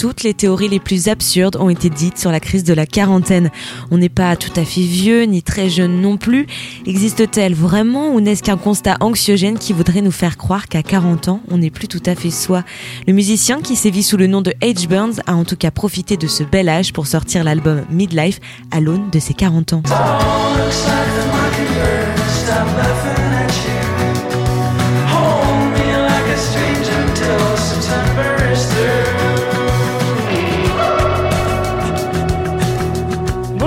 toutes 0.00 0.22
les 0.22 0.32
théories 0.32 0.70
les 0.70 0.80
plus 0.80 1.08
absurdes 1.08 1.58
ont 1.60 1.68
été 1.68 1.90
dites 1.90 2.16
sur 2.16 2.32
la 2.32 2.40
crise 2.40 2.64
de 2.64 2.72
la 2.72 2.86
quarantaine. 2.86 3.50
On 3.90 3.98
n'est 3.98 4.08
pas 4.08 4.34
tout 4.34 4.52
à 4.56 4.64
fait 4.64 4.80
vieux, 4.80 5.24
ni 5.24 5.42
très 5.42 5.68
jeune 5.68 6.00
non 6.00 6.16
plus. 6.16 6.46
Existe-t-elle 6.86 7.54
vraiment 7.54 8.14
ou 8.14 8.22
n'est-ce 8.22 8.42
qu'un 8.42 8.56
constat 8.56 8.96
anxiogène 9.00 9.58
qui 9.58 9.74
voudrait 9.74 10.00
nous 10.00 10.10
faire 10.10 10.38
croire 10.38 10.68
qu'à 10.68 10.82
40 10.82 11.28
ans, 11.28 11.42
on 11.50 11.58
n'est 11.58 11.68
plus 11.68 11.86
tout 11.86 12.02
à 12.06 12.14
fait 12.14 12.30
soi? 12.30 12.64
Le 13.06 13.12
musicien 13.12 13.60
qui 13.60 13.76
sévit 13.76 14.02
sous 14.02 14.16
le 14.16 14.26
nom 14.26 14.40
de 14.40 14.54
H. 14.62 14.88
Burns 14.88 15.20
a 15.26 15.34
en 15.34 15.44
tout 15.44 15.56
cas 15.56 15.70
profité 15.70 16.16
de 16.16 16.28
ce 16.28 16.44
bel 16.44 16.70
âge 16.70 16.94
pour 16.94 17.06
sortir 17.06 17.44
l'album 17.44 17.82
Midlife 17.90 18.40
à 18.70 18.80
l'aune 18.80 19.10
de 19.10 19.18
ses 19.18 19.34
40 19.34 19.74
ans. 19.74 19.82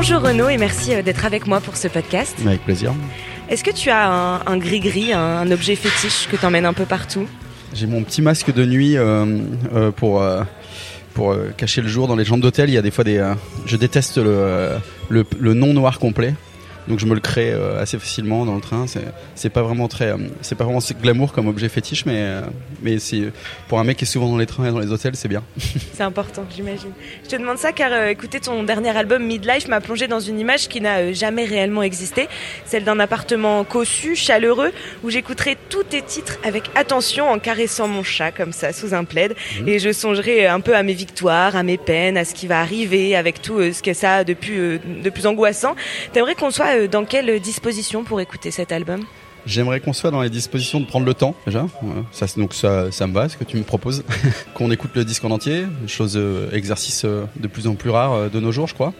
Bonjour 0.05 0.21
Renaud 0.21 0.49
et 0.49 0.57
merci 0.57 0.93
euh, 0.93 1.01
d'être 1.01 1.23
avec 1.23 1.47
moi 1.47 1.61
pour 1.61 1.77
ce 1.77 1.87
podcast. 1.87 2.35
Avec 2.45 2.65
plaisir. 2.65 2.93
Est-ce 3.47 3.63
que 3.63 3.71
tu 3.71 3.89
as 3.89 4.41
un 4.45 4.57
gris-gris, 4.57 5.13
un, 5.13 5.49
objet 5.49 5.77
fétiche 5.77 6.27
que 6.29 6.35
tu 6.35 6.45
emmènes 6.45 6.65
un 6.65 6.73
peu 6.73 6.83
partout? 6.83 7.25
J'ai 7.73 7.87
mon 7.87 8.03
petit 8.03 8.21
masque 8.21 8.53
de 8.53 8.65
nuit 8.65 8.97
euh, 8.97 9.25
euh, 9.73 9.91
pour, 9.91 10.21
pour 11.13 11.37
cacher 11.55 11.79
le 11.79 11.87
jour 11.87 12.09
dans 12.09 12.17
les 12.17 12.25
chambres 12.25 12.43
d'hôtel. 12.43 12.69
Il 12.69 12.73
y 12.73 12.77
a 12.77 12.81
des 12.81 12.91
fois 12.91 13.05
des. 13.05 13.25
je 13.65 13.77
déteste 13.77 14.17
le, 14.17 14.71
le, 15.07 15.23
le 15.39 15.53
non 15.53 15.73
noir 15.73 15.99
complet 15.99 16.35
donc 16.87 16.99
je 16.99 17.05
me 17.05 17.13
le 17.13 17.19
crée 17.19 17.51
euh, 17.51 17.81
assez 17.81 17.97
facilement 17.97 18.45
dans 18.45 18.55
le 18.55 18.61
train. 18.61 18.85
C'est 19.35 19.49
pas 19.49 19.61
vraiment 19.61 19.87
très, 19.87 20.11
euh, 20.11 20.17
c'est 20.41 20.55
pas 20.55 20.63
vraiment 20.63 20.79
glamour 21.01 21.33
comme 21.33 21.47
objet 21.47 21.69
fétiche, 21.69 22.05
mais 22.05 22.17
euh, 22.17 22.41
mais 22.81 22.99
c'est 22.99 23.31
pour 23.67 23.79
un 23.79 23.83
mec 23.83 23.97
qui 23.97 24.03
est 24.03 24.07
souvent 24.07 24.29
dans 24.29 24.37
les 24.37 24.45
trains 24.45 24.67
et 24.67 24.71
dans 24.71 24.79
les 24.79 24.91
hôtels, 24.91 25.15
c'est 25.15 25.27
bien. 25.27 25.43
C'est 25.93 26.03
important, 26.03 26.43
j'imagine. 26.53 26.91
Je 27.23 27.29
te 27.29 27.35
demande 27.35 27.57
ça 27.57 27.71
car 27.71 28.07
écouter 28.07 28.39
ton 28.39 28.63
dernier 28.63 28.89
album 28.89 29.23
Midlife 29.23 29.67
m'a 29.67 29.79
plongé 29.79 30.07
dans 30.07 30.19
une 30.19 30.39
image 30.39 30.67
qui 30.67 30.81
n'a 30.81 31.13
jamais 31.13 31.45
réellement 31.45 31.83
existé, 31.83 32.27
celle 32.65 32.83
d'un 32.83 32.99
appartement 32.99 33.63
cossu, 33.63 34.15
chaleureux, 34.15 34.71
où 35.03 35.09
j'écouterai 35.09 35.55
tous 35.69 35.83
tes 35.83 36.01
titres 36.01 36.39
avec 36.43 36.63
attention 36.75 37.29
en 37.29 37.37
caressant 37.37 37.87
mon 37.87 38.03
chat 38.03 38.31
comme 38.31 38.53
ça 38.53 38.73
sous 38.73 38.93
un 38.93 39.03
plaid, 39.03 39.35
mmh. 39.61 39.67
et 39.67 39.79
je 39.79 39.91
songerai 39.91 40.47
un 40.47 40.61
peu 40.61 40.75
à 40.75 40.83
mes 40.83 40.93
victoires, 40.93 41.55
à 41.55 41.63
mes 41.63 41.77
peines, 41.77 42.17
à 42.17 42.25
ce 42.25 42.33
qui 42.33 42.47
va 42.47 42.59
arriver, 42.59 43.15
avec 43.15 43.41
tout 43.41 43.61
ce 43.71 43.83
que 43.83 43.93
ça 43.93 44.15
a 44.17 44.23
de 44.23 44.33
plus 44.33 44.79
de 44.79 45.09
plus 45.09 45.27
angoissant. 45.27 45.75
T'aimerais 46.11 46.35
qu'on 46.35 46.51
soit 46.51 46.72
euh, 46.73 46.87
dans 46.87 47.05
quelle 47.05 47.39
disposition 47.39 48.03
pour 48.03 48.19
écouter 48.21 48.51
cet 48.51 48.71
album 48.71 49.01
J'aimerais 49.45 49.79
qu'on 49.81 49.93
soit 49.93 50.11
dans 50.11 50.21
les 50.21 50.29
dispositions 50.29 50.79
de 50.79 50.85
prendre 50.85 51.05
le 51.05 51.13
temps 51.13 51.35
déjà. 51.45 51.65
Ça, 52.11 52.25
donc 52.37 52.53
ça, 52.53 53.07
me 53.07 53.13
va, 53.13 53.27
ce 53.27 53.35
que 53.35 53.43
tu 53.43 53.57
me 53.57 53.63
proposes. 53.63 54.03
qu'on 54.53 54.71
écoute 54.71 54.91
le 54.95 55.03
disque 55.03 55.25
en 55.25 55.31
entier, 55.31 55.65
chose 55.87 56.13
euh, 56.15 56.49
exercice 56.51 57.03
euh, 57.03 57.25
de 57.35 57.47
plus 57.47 57.67
en 57.67 57.75
plus 57.75 57.89
rare 57.89 58.29
de 58.29 58.39
nos 58.39 58.51
jours, 58.51 58.67
je 58.67 58.73
crois. 58.73 58.93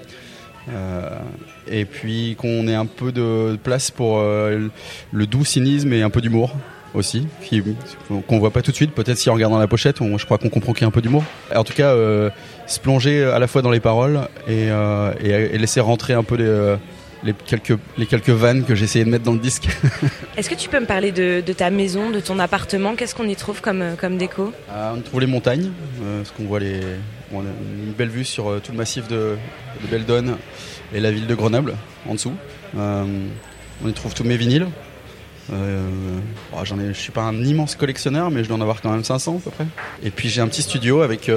et 1.68 1.86
puis 1.86 2.36
qu'on 2.38 2.68
ait 2.68 2.76
un 2.76 2.86
peu 2.86 3.12
de 3.12 3.58
place 3.64 3.92
pour 3.92 4.20
le 4.20 5.28
doux 5.28 5.46
cynisme 5.46 5.92
et 5.94 6.02
un 6.02 6.10
peu 6.10 6.22
d'humour 6.22 6.56
aussi, 6.94 7.28
qu'on 8.28 8.40
voit 8.40 8.52
pas 8.52 8.62
tout 8.62 8.72
de 8.72 8.76
suite. 8.76 8.92
Peut-être 8.92 9.18
si 9.18 9.30
en 9.30 9.34
regardant 9.34 9.60
la 9.60 9.68
pochette, 9.68 9.98
je 10.00 10.26
crois 10.26 10.38
qu'on 10.38 10.50
comprend 10.50 10.74
qu'il 10.74 10.82
y 10.82 10.86
a 10.86 10.88
un 10.88 10.92
peu 10.92 11.02
d'humour. 11.02 11.24
En 11.56 11.64
tout 11.64 11.74
cas, 11.74 11.94
se 12.68 12.80
plonger 12.80 13.24
à 13.24 13.40
la 13.40 13.48
fois 13.48 13.62
dans 13.62 13.72
les 13.72 13.80
paroles 13.80 14.22
et 14.48 14.70
laisser 15.58 15.80
rentrer 15.80 16.14
un 16.14 16.24
peu 16.24 16.36
les 16.36 16.78
les 17.24 17.34
quelques, 17.34 17.78
les 17.98 18.06
quelques 18.06 18.30
vannes 18.30 18.64
que 18.66 18.76
j'ai 18.76 18.86
essayé 18.86 19.06
de 19.06 19.10
mettre 19.10 19.24
dans 19.24 19.34
le 19.34 19.40
disque. 19.40 19.68
Est-ce 20.38 20.50
que 20.50 20.56
tu 20.56 20.70
peux 20.70 20.80
me 20.80 20.86
parler 20.86 21.12
de, 21.12 21.42
ta 21.54 21.70
maison, 21.70 22.10
de 22.10 22.20
ton 22.20 22.40
appartement? 22.40 22.96
Qu'est-ce 22.96 23.16
qu'on 23.16 23.28
y 23.28 23.36
trouve 23.36 23.62
comme, 23.62 23.96
comme 24.00 24.18
déco? 24.18 24.52
Ah, 24.70 24.94
On 24.96 25.02
trouve 25.02 25.22
les 25.22 25.28
montagnes, 25.28 25.72
euh, 26.02 26.18
parce 26.18 26.32
qu'on 26.32 26.44
voit 26.44 26.60
les, 26.60 26.82
on 27.34 27.40
a 27.40 27.44
une 27.86 27.94
belle 27.94 28.10
vue 28.10 28.26
sur 28.26 28.50
euh, 28.50 28.60
tout 28.64 28.72
le 28.72 28.78
massif 28.78 29.08
de, 29.08 29.38
de 29.82 29.88
Beldon 29.90 30.38
et 30.94 31.00
la 31.00 31.12
ville 31.12 31.28
de 31.28 31.36
Grenoble 31.36 31.76
en 32.08 32.14
dessous. 32.16 32.34
Euh, 32.78 33.06
on 33.84 33.90
y 33.90 33.94
trouve 33.94 34.14
tous 34.14 34.24
mes 34.24 34.38
vinyles. 34.38 34.68
j'en 35.50 36.80
ai, 36.80 36.88
je 36.88 37.00
suis 37.00 37.12
pas 37.12 37.24
un 37.24 37.44
immense 37.44 37.76
collectionneur, 37.76 38.32
mais 38.32 38.44
je 38.44 38.50
dois 38.50 38.58
en 38.58 38.62
avoir 38.62 38.82
quand 38.82 38.92
même 38.92 39.04
500 39.04 39.38
à 39.38 39.40
peu 39.40 39.52
près. 39.52 39.66
Et 40.04 40.10
puis 40.10 40.30
j'ai 40.30 40.42
un 40.42 40.48
petit 40.48 40.62
studio 40.62 41.02
avec 41.02 41.32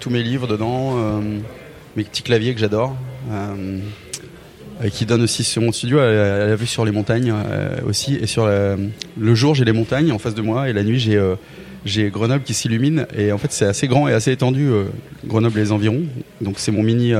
tous 0.00 0.10
mes 0.10 0.22
livres 0.22 0.46
dedans, 0.46 1.20
mes 1.96 2.04
petits 2.04 2.22
claviers 2.22 2.54
que 2.54 2.60
j'adore. 2.60 2.96
Euh, 4.84 4.90
qui 4.90 5.06
donne 5.06 5.22
aussi 5.22 5.42
sur 5.42 5.60
mon 5.60 5.72
studio 5.72 5.98
à, 5.98 6.06
la 6.06 6.54
vue 6.54 6.66
sur 6.66 6.84
les 6.84 6.92
montagnes 6.92 7.32
euh, 7.34 7.78
aussi. 7.86 8.14
Et 8.14 8.26
sur 8.26 8.46
le 8.46 9.34
jour, 9.34 9.54
j'ai 9.54 9.64
les 9.64 9.72
montagnes 9.72 10.12
en 10.12 10.18
face 10.18 10.34
de 10.34 10.42
moi 10.42 10.68
et 10.68 10.72
la 10.72 10.84
nuit, 10.84 11.00
j'ai 11.00 11.16
euh, 11.16 11.34
j'ai 11.84 12.10
Grenoble 12.10 12.44
qui 12.44 12.54
s'illumine. 12.54 13.06
Et 13.16 13.32
en 13.32 13.38
fait, 13.38 13.50
c'est 13.50 13.64
assez 13.64 13.88
grand 13.88 14.08
et 14.08 14.12
assez 14.12 14.30
étendu, 14.30 14.70
Grenoble 15.26 15.58
et 15.58 15.62
les 15.62 15.72
environs. 15.72 16.02
Donc 16.40 16.58
c'est 16.58 16.72
mon 16.72 16.82
mini, 16.82 17.12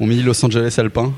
mon 0.00 0.06
mini 0.06 0.22
Los 0.22 0.42
Angeles 0.44 0.76
alpin. 0.78 1.12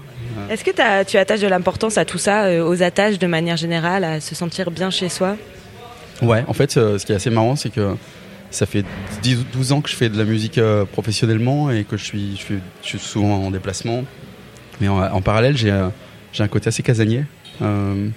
Est-ce 0.51 0.65
que 0.65 1.05
tu 1.05 1.17
attaches 1.17 1.41
de 1.41 1.47
l'importance 1.47 1.99
à 1.99 2.05
tout 2.05 2.19
ça, 2.19 2.65
aux 2.65 2.83
attaches 2.83 3.19
de 3.19 3.27
manière 3.27 3.57
générale, 3.57 4.03
à 4.05 4.21
se 4.21 4.35
sentir 4.35 4.71
bien 4.71 4.91
chez 4.91 5.09
soi? 5.09 5.37
Ouais, 6.23 6.43
en 6.49 6.55
fait, 6.55 6.73
ce 6.73 7.05
qui 7.05 7.13
est 7.13 7.15
assez 7.15 7.31
marrant, 7.31 7.55
c'est 7.55 7.71
que 7.71 7.95
ça 8.51 8.67
fait 8.67 8.85
10 9.23 9.45
12 9.53 9.73
ans 9.73 9.81
que 9.83 9.91
je 9.91 9.95
fais 9.95 10.09
de 10.09 10.19
la 10.19 10.25
musique 10.25 10.59
professionnellement 10.93 11.71
et 11.71 11.85
que 11.85 11.97
je 11.97 12.05
suis, 12.05 12.37
je 12.37 12.43
suis, 12.43 12.59
je 12.83 12.89
suis 12.89 12.99
souvent 12.99 13.45
en 13.45 13.51
déplacement. 13.51 14.05
Mais 14.81 14.89
en, 14.89 15.21
parallèle, 15.21 15.57
j'ai 15.57 15.71
un 15.71 16.49
côté 16.49 16.69
assez 16.69 16.83
casanier. 16.83 17.25
Euh, 17.63 18.09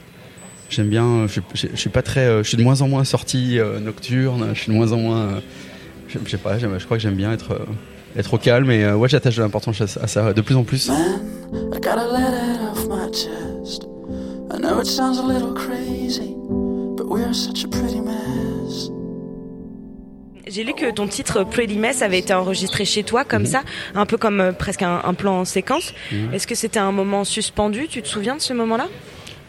j'aime 0.70 0.90
bien, 0.90 1.28
je, 1.28 1.42
je, 1.54 1.76
suis 1.76 1.90
pas 1.90 2.02
très, 2.02 2.22
euh, 2.22 2.44
je 2.44 2.48
suis 2.48 2.58
de 2.58 2.64
moins 2.64 2.82
en 2.82 2.88
moins 2.88 3.04
sorti 3.04 3.60
euh, 3.60 3.80
nocturne, 3.80 4.52
je 4.54 4.60
suis 4.62 4.72
de 4.72 4.78
moins 4.78 4.92
en 4.92 4.98
moins, 4.98 5.42
je, 6.08 6.18
sais 6.30 6.38
pas, 6.38 6.58
je 6.58 6.86
crois 6.86 6.98
que 6.98 7.04
j'aime 7.04 7.16
bien 7.16 7.34
être, 7.34 7.60
être 8.16 8.34
au 8.34 8.38
calme 8.38 8.72
et 8.72 8.92
ouais, 8.92 9.10
j'attache 9.10 9.36
de 9.36 9.42
l'importance 9.42 9.82
à, 9.82 10.08
ça 10.08 10.34
de 10.34 10.42
plus 10.42 10.56
en 10.56 10.64
plus. 10.64 10.90
J'ai 20.54 20.64
lu 20.64 20.76
que 20.76 20.92
ton 20.92 21.08
titre 21.08 21.44
Pretty 21.44 21.78
Mess 21.78 22.04
avait 22.04 22.20
été 22.20 22.32
enregistré 22.32 22.86
chez 22.86 23.02
toi, 23.02 23.26
comme 23.26 23.42
mhm. 23.42 23.48
ça, 23.48 23.64
un 23.96 24.06
peu 24.06 24.18
comme 24.18 24.40
euh, 24.40 24.52
presque 24.52 24.84
un, 24.84 25.14
plan 25.16 25.40
en 25.40 25.46
séquence. 25.46 25.96
Mhm. 26.12 26.32
Est-ce 26.32 26.46
que 26.46 26.54
c'était 26.54 26.78
un 26.78 26.92
moment 26.92 27.24
suspendu? 27.24 27.88
Tu 27.88 28.04
te 28.04 28.08
souviens 28.08 28.36
de 28.36 28.42
ce 28.42 28.54
moment-là? 28.54 28.88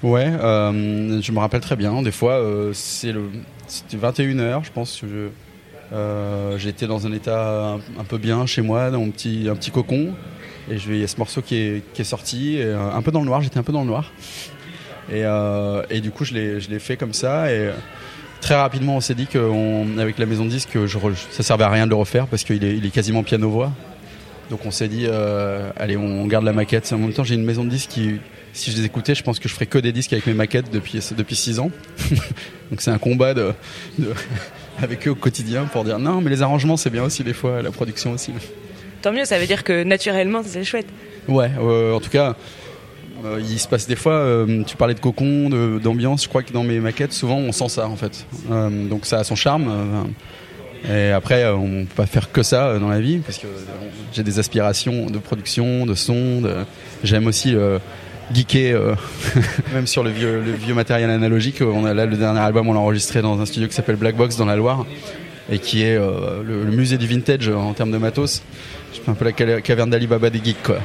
Ouais, 0.03 0.27
euh, 0.27 1.21
je 1.21 1.33
me 1.33 1.39
rappelle 1.41 1.61
très 1.61 1.77
bien. 1.77 2.01
Des 2.01 2.11
fois, 2.11 2.33
euh, 2.33 2.71
c'est 2.73 3.13
le, 3.13 3.29
c'était 3.67 3.99
21h, 3.99 4.65
je 4.65 4.71
pense. 4.73 5.03
j'étais 6.57 6.87
dans 6.87 7.07
un 7.07 7.13
état 7.13 7.77
un, 7.99 8.05
peu 8.05 8.17
bien 8.17 8.47
chez 8.47 8.63
moi, 8.63 8.91
dans 8.91 9.01
mon 9.01 9.11
petit, 9.11 9.47
un 9.51 9.57
petit 9.57 9.71
cocon. 9.71 10.15
Et 10.71 10.77
il 10.77 10.97
y 10.97 11.05
a 11.05 11.07
ce 11.07 11.19
morceau 11.19 11.43
qui 11.43 11.57
est, 11.57 11.83
qui 11.93 12.01
est 12.01 12.07
sorti, 12.07 12.59
un 12.63 13.03
peu 13.03 13.11
dans 13.11 13.21
le 13.21 13.27
noir, 13.27 13.43
j'étais 13.43 13.59
un 13.59 13.63
peu 13.63 13.75
dans 13.75 13.83
le 13.83 13.89
noir. 13.89 14.11
Et, 15.13 15.25
et 15.95 16.01
du 16.01 16.11
coup, 16.11 16.25
je 16.25 16.33
l'ai, 16.33 16.61
je 16.61 16.71
l'ai 16.71 16.79
fait 16.79 16.97
comme 16.97 17.13
ça. 17.13 17.53
Et 17.53 17.71
très 18.45 18.57
rapidement, 18.57 18.97
on 18.97 19.01
s'est 19.01 19.15
dit 19.15 19.27
qu'avec 19.27 20.19
la 20.19 20.27
maison 20.27 20.45
de 20.45 20.51
disque, 20.51 20.85
je, 20.85 20.99
ça 21.31 21.43
servait 21.43 21.65
à 21.65 21.71
rien 21.71 21.87
de 21.87 21.91
le 21.91 21.97
refaire 21.97 22.27
parce 22.27 22.45
qu'il 22.45 22.63
est, 22.63 22.77
il 22.77 22.85
est 22.85 22.91
quasiment 22.91 23.23
piano-voix. 23.23 23.73
Donc 24.51 24.67
on 24.67 24.71
s'est 24.71 24.89
dit, 24.89 25.07
euh, 25.09 25.71
allez, 25.79 25.97
on 25.97 26.27
garde 26.27 26.45
la 26.45 26.53
maquette. 26.53 26.93
En 26.93 26.99
même 26.99 27.15
temps, 27.15 27.25
j'ai 27.25 27.37
une 27.37 27.45
maison 27.45 27.65
de 27.65 27.71
disques 27.71 27.89
qui, 27.89 28.17
si 28.53 28.71
je 28.71 28.77
les 28.77 28.85
écoutais, 28.85 29.15
je 29.15 29.23
pense 29.23 29.39
que 29.39 29.49
je 29.49 29.55
ferais 29.55 29.65
que 29.65 29.79
des 29.79 29.93
disques 29.93 30.13
avec 30.13 30.27
mes 30.27 30.35
maquettes 30.35 30.71
depuis 30.71 31.01
depuis 31.17 31.37
six 31.37 31.59
ans. 31.59 31.71
Donc 32.71 32.83
c'est 32.83 32.91
un 32.91 32.99
combat 32.99 33.33
de, 33.33 33.55
avec 34.83 35.09
eux 35.09 35.13
au 35.13 35.15
quotidien 35.15 35.65
pour 35.65 35.85
dire 35.85 35.99
non, 35.99 36.21
mais 36.21 36.29
les 36.29 36.43
arrangements 36.43 36.77
c'est 36.77 36.91
bien 36.91 37.03
aussi 37.03 37.25
des 37.25 37.33
fois, 37.33 37.63
la 37.63 37.71
production 37.71 38.13
aussi. 38.13 38.31
Tant 39.01 39.13
mieux, 39.13 39.25
ça 39.25 39.39
veut 39.39 39.47
dire 39.47 39.65
que 39.65 39.85
naturellement 39.85 40.43
c'est 40.45 40.65
chouette. 40.65 40.89
Ouais, 41.29 41.51
en 41.59 42.01
tout 42.01 42.11
cas, 42.11 42.37
euh, 43.25 43.41
il 43.41 43.59
se 43.59 43.69
passe 43.69 43.87
des 43.87 43.97
fois, 43.97 44.13
euh, 44.13 44.63
tu 44.65 44.77
parlais 44.77 44.95
de 44.95 45.01
cocon, 45.01 45.49
d'ambiance, 45.83 46.25
je 46.25 46.29
crois 46.29 46.43
que 46.43 46.53
dans 46.53 46.65
mes 46.65 46.81
maquettes, 46.81 47.13
souvent 47.13 47.37
on 47.37 47.53
sent 47.53 47.69
ça 47.69 47.89
en 47.89 47.97
fait. 47.97 48.27
Euh, 48.51 48.89
donc 48.89 49.07
ça 49.07 49.19
a 49.21 49.25
son 49.25 49.35
charme. 49.35 50.07
et 50.89 51.11
après, 51.11 51.49
on 51.49 51.87
peut 51.87 51.95
pas 51.97 52.07
faire 52.07 52.33
que 52.33 52.43
ça 52.43 52.79
dans 52.79 52.89
la 52.89 53.01
vie, 53.01 53.19
parce 53.19 53.39
que 53.39 53.47
j'ai 54.13 54.23
des 54.23 54.39
aspirations 54.39 55.07
de 55.07 55.19
production, 55.19 55.87
de 55.87 55.95
son. 55.95 56.43
J'aime 57.03 57.27
aussi 57.27 57.57
geeker, 58.33 58.97
même 59.75 59.87
sur 59.87 60.03
le 60.03 60.11
vieux, 60.11 60.43
le 60.45 60.53
vieux 60.53 60.75
matériel 60.75 61.11
analogique. 61.11 61.63
On 61.63 61.85
a 61.87 61.95
là 61.95 62.07
le 62.07 62.17
dernier 62.17 62.41
album, 62.41 62.69
on 62.69 62.75
l'a 62.75 62.81
enregistré 62.81 63.23
dans 63.23 63.41
un 63.41 63.47
studio 63.47 63.69
qui 63.69 63.75
s'appelle 63.75 63.97
Black 63.97 64.17
Box 64.17 64.37
dans 64.37 64.47
la 64.47 64.57
Loire 64.57 64.85
et 65.51 65.59
qui 65.59 65.83
est 65.83 65.97
le, 65.97 66.65
musée 66.65 66.99
du 66.99 67.07
vintage 67.07 67.49
en 67.49 67.73
termes 67.73 67.91
de 67.91 67.99
matos. 67.99 68.43
Je 68.95 69.01
fais 69.01 69.11
un 69.11 69.15
peu 69.15 69.25
la 69.25 69.61
caverne 69.61 69.91
d'Alibaba 69.91 70.31
des 70.31 70.43
geeks 70.43 70.63
quoi. 70.63 70.79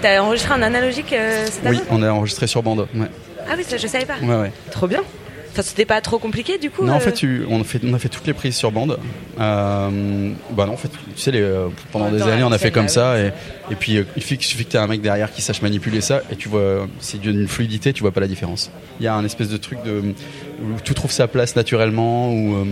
T'as 0.00 0.20
enregistré 0.20 0.54
en 0.54 0.62
analogique 0.62 1.12
euh, 1.12 1.46
Oui, 1.66 1.80
on 1.90 2.02
a 2.02 2.10
enregistré 2.10 2.46
sur 2.46 2.62
bande. 2.62 2.86
Ah 3.48 3.54
oui, 3.56 3.64
ça 3.66 3.76
je 3.76 3.86
savais 3.86 4.06
pas. 4.06 4.18
Ouais, 4.22 4.36
ouais. 4.36 4.52
Trop 4.70 4.86
bien. 4.86 5.02
Enfin, 5.52 5.62
c'était 5.62 5.84
pas 5.84 6.00
trop 6.00 6.18
compliqué 6.18 6.58
du 6.58 6.70
coup 6.70 6.84
Non, 6.84 6.92
en 6.92 6.96
euh 6.96 7.00
fait, 7.00 7.26
on, 7.48 7.60
a 7.60 7.64
fait, 7.64 7.80
on 7.84 7.92
a 7.92 7.98
fait 7.98 8.08
toutes 8.08 8.26
les 8.26 8.34
prises 8.34 8.54
sur 8.54 8.70
bande. 8.70 8.98
Euh, 9.40 10.30
bah 10.52 10.66
non, 10.66 10.74
en 10.74 10.76
fait, 10.76 10.88
tu 10.88 11.20
sais, 11.20 11.32
les, 11.32 11.44
pendant 11.90 12.08
des 12.08 12.22
années, 12.22 12.44
on 12.44 12.52
a 12.52 12.58
fait 12.58 12.70
comme 12.70 12.88
ça. 12.88 13.18
Et, 13.18 13.32
et 13.70 13.74
puis, 13.74 13.98
il 14.16 14.22
suffit 14.22 14.38
que 14.38 14.70
tu 14.70 14.76
aies 14.76 14.80
un 14.80 14.86
mec 14.86 15.02
derrière 15.02 15.32
qui 15.32 15.42
sache 15.42 15.60
manipuler 15.60 16.00
ça. 16.00 16.22
Et 16.30 16.36
tu 16.36 16.48
vois, 16.48 16.86
c'est 17.00 17.20
d'une 17.20 17.48
fluidité, 17.48 17.92
tu 17.92 18.02
vois 18.02 18.12
pas 18.12 18.20
la 18.20 18.28
différence. 18.28 18.70
Il 19.00 19.04
y 19.04 19.08
a 19.08 19.14
un 19.14 19.24
espèce 19.24 19.48
de 19.48 19.56
truc 19.56 19.82
de, 19.84 20.14
où 20.62 20.80
tout 20.84 20.94
trouve 20.94 21.10
sa 21.10 21.26
place 21.26 21.56
naturellement. 21.56 22.32
Où, 22.32 22.64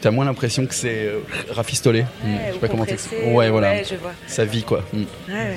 tu 0.00 0.08
as 0.08 0.10
moins 0.10 0.24
l'impression 0.24 0.66
que 0.66 0.74
c'est 0.74 1.10
rafistolé. 1.50 2.00
Ouais, 2.00 2.06
je 2.48 2.52
sais 2.54 2.58
pas 2.58 2.68
comment 2.68 2.82
compressé, 2.82 3.08
t'expliquer. 3.08 3.32
Ouais, 3.32 3.50
voilà. 3.50 3.70
ouais, 3.70 3.84
je 3.88 3.96
vois. 3.96 4.12
Ça 4.26 4.44
vit 4.44 4.62
quoi. 4.62 4.84
Mm. 4.92 5.02
Ouais, 5.28 5.56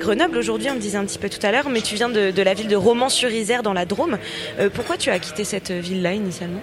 Grenoble 0.00 0.38
aujourd'hui, 0.38 0.68
on 0.70 0.74
me 0.74 0.80
disait 0.80 0.98
un 0.98 1.04
petit 1.04 1.18
peu 1.18 1.28
tout 1.28 1.44
à 1.44 1.52
l'heure, 1.52 1.68
mais 1.68 1.80
tu 1.80 1.94
viens 1.94 2.08
de, 2.08 2.42
la 2.42 2.54
ville 2.54 2.68
de 2.68 2.76
Romans-sur-Isère 2.76 3.62
dans 3.62 3.72
la 3.72 3.84
Drôme. 3.84 4.18
Euh, 4.58 4.70
pourquoi 4.72 4.96
tu 4.96 5.10
as 5.10 5.18
quitté 5.18 5.44
cette 5.44 5.70
ville-là 5.70 6.14
initialement? 6.14 6.60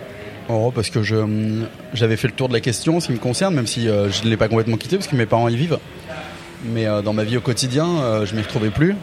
Oh, 0.50 0.72
parce 0.74 0.90
que 0.90 1.00
hum, 1.00 1.68
j'avais 1.94 2.18
fait 2.18 2.28
le 2.28 2.34
tour 2.34 2.48
de 2.48 2.54
la 2.54 2.62
question 2.62 3.00
ce 3.00 3.08
qui 3.08 3.14
me 3.14 3.18
concerne, 3.18 3.54
même 3.54 3.68
si 3.68 3.88
euh, 3.88 4.10
je 4.10 4.24
ne 4.24 4.30
l'ai 4.30 4.38
pas 4.38 4.48
complètement 4.48 4.78
quitté 4.78 4.98
parce 4.98 5.08
que 5.08 5.16
mes 5.16 5.26
parents 5.26 5.48
y 5.48 5.56
vivent. 5.56 5.80
Mais 6.66 6.88
euh, 6.88 7.02
dans 7.02 7.14
ma 7.14 7.24
vie 7.24 7.38
au 7.38 7.42
quotidien, 7.42 7.88
euh, 8.00 8.26
je 8.26 8.36
m'y 8.36 8.42
retrouvais 8.42 8.70
plus. 8.70 8.96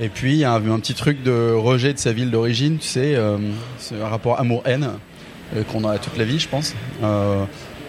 Et 0.00 0.08
puis 0.08 0.32
il 0.32 0.38
y 0.38 0.44
a 0.44 0.52
un, 0.52 0.70
un 0.70 0.80
petit 0.80 0.94
truc 0.94 1.22
de 1.22 1.52
rejet 1.52 1.92
de 1.92 1.98
sa 1.98 2.12
ville 2.12 2.30
d'origine, 2.30 2.78
tu 2.78 2.88
sais, 2.88 3.14
euh, 3.16 3.36
c'est 3.78 4.00
un 4.00 4.08
rapport 4.08 4.40
amour-haine 4.40 4.92
euh, 5.54 5.62
qu'on 5.64 5.86
a 5.86 5.98
toute 5.98 6.16
la 6.16 6.24
vie, 6.24 6.38
je 6.38 6.48
pense. 6.48 6.74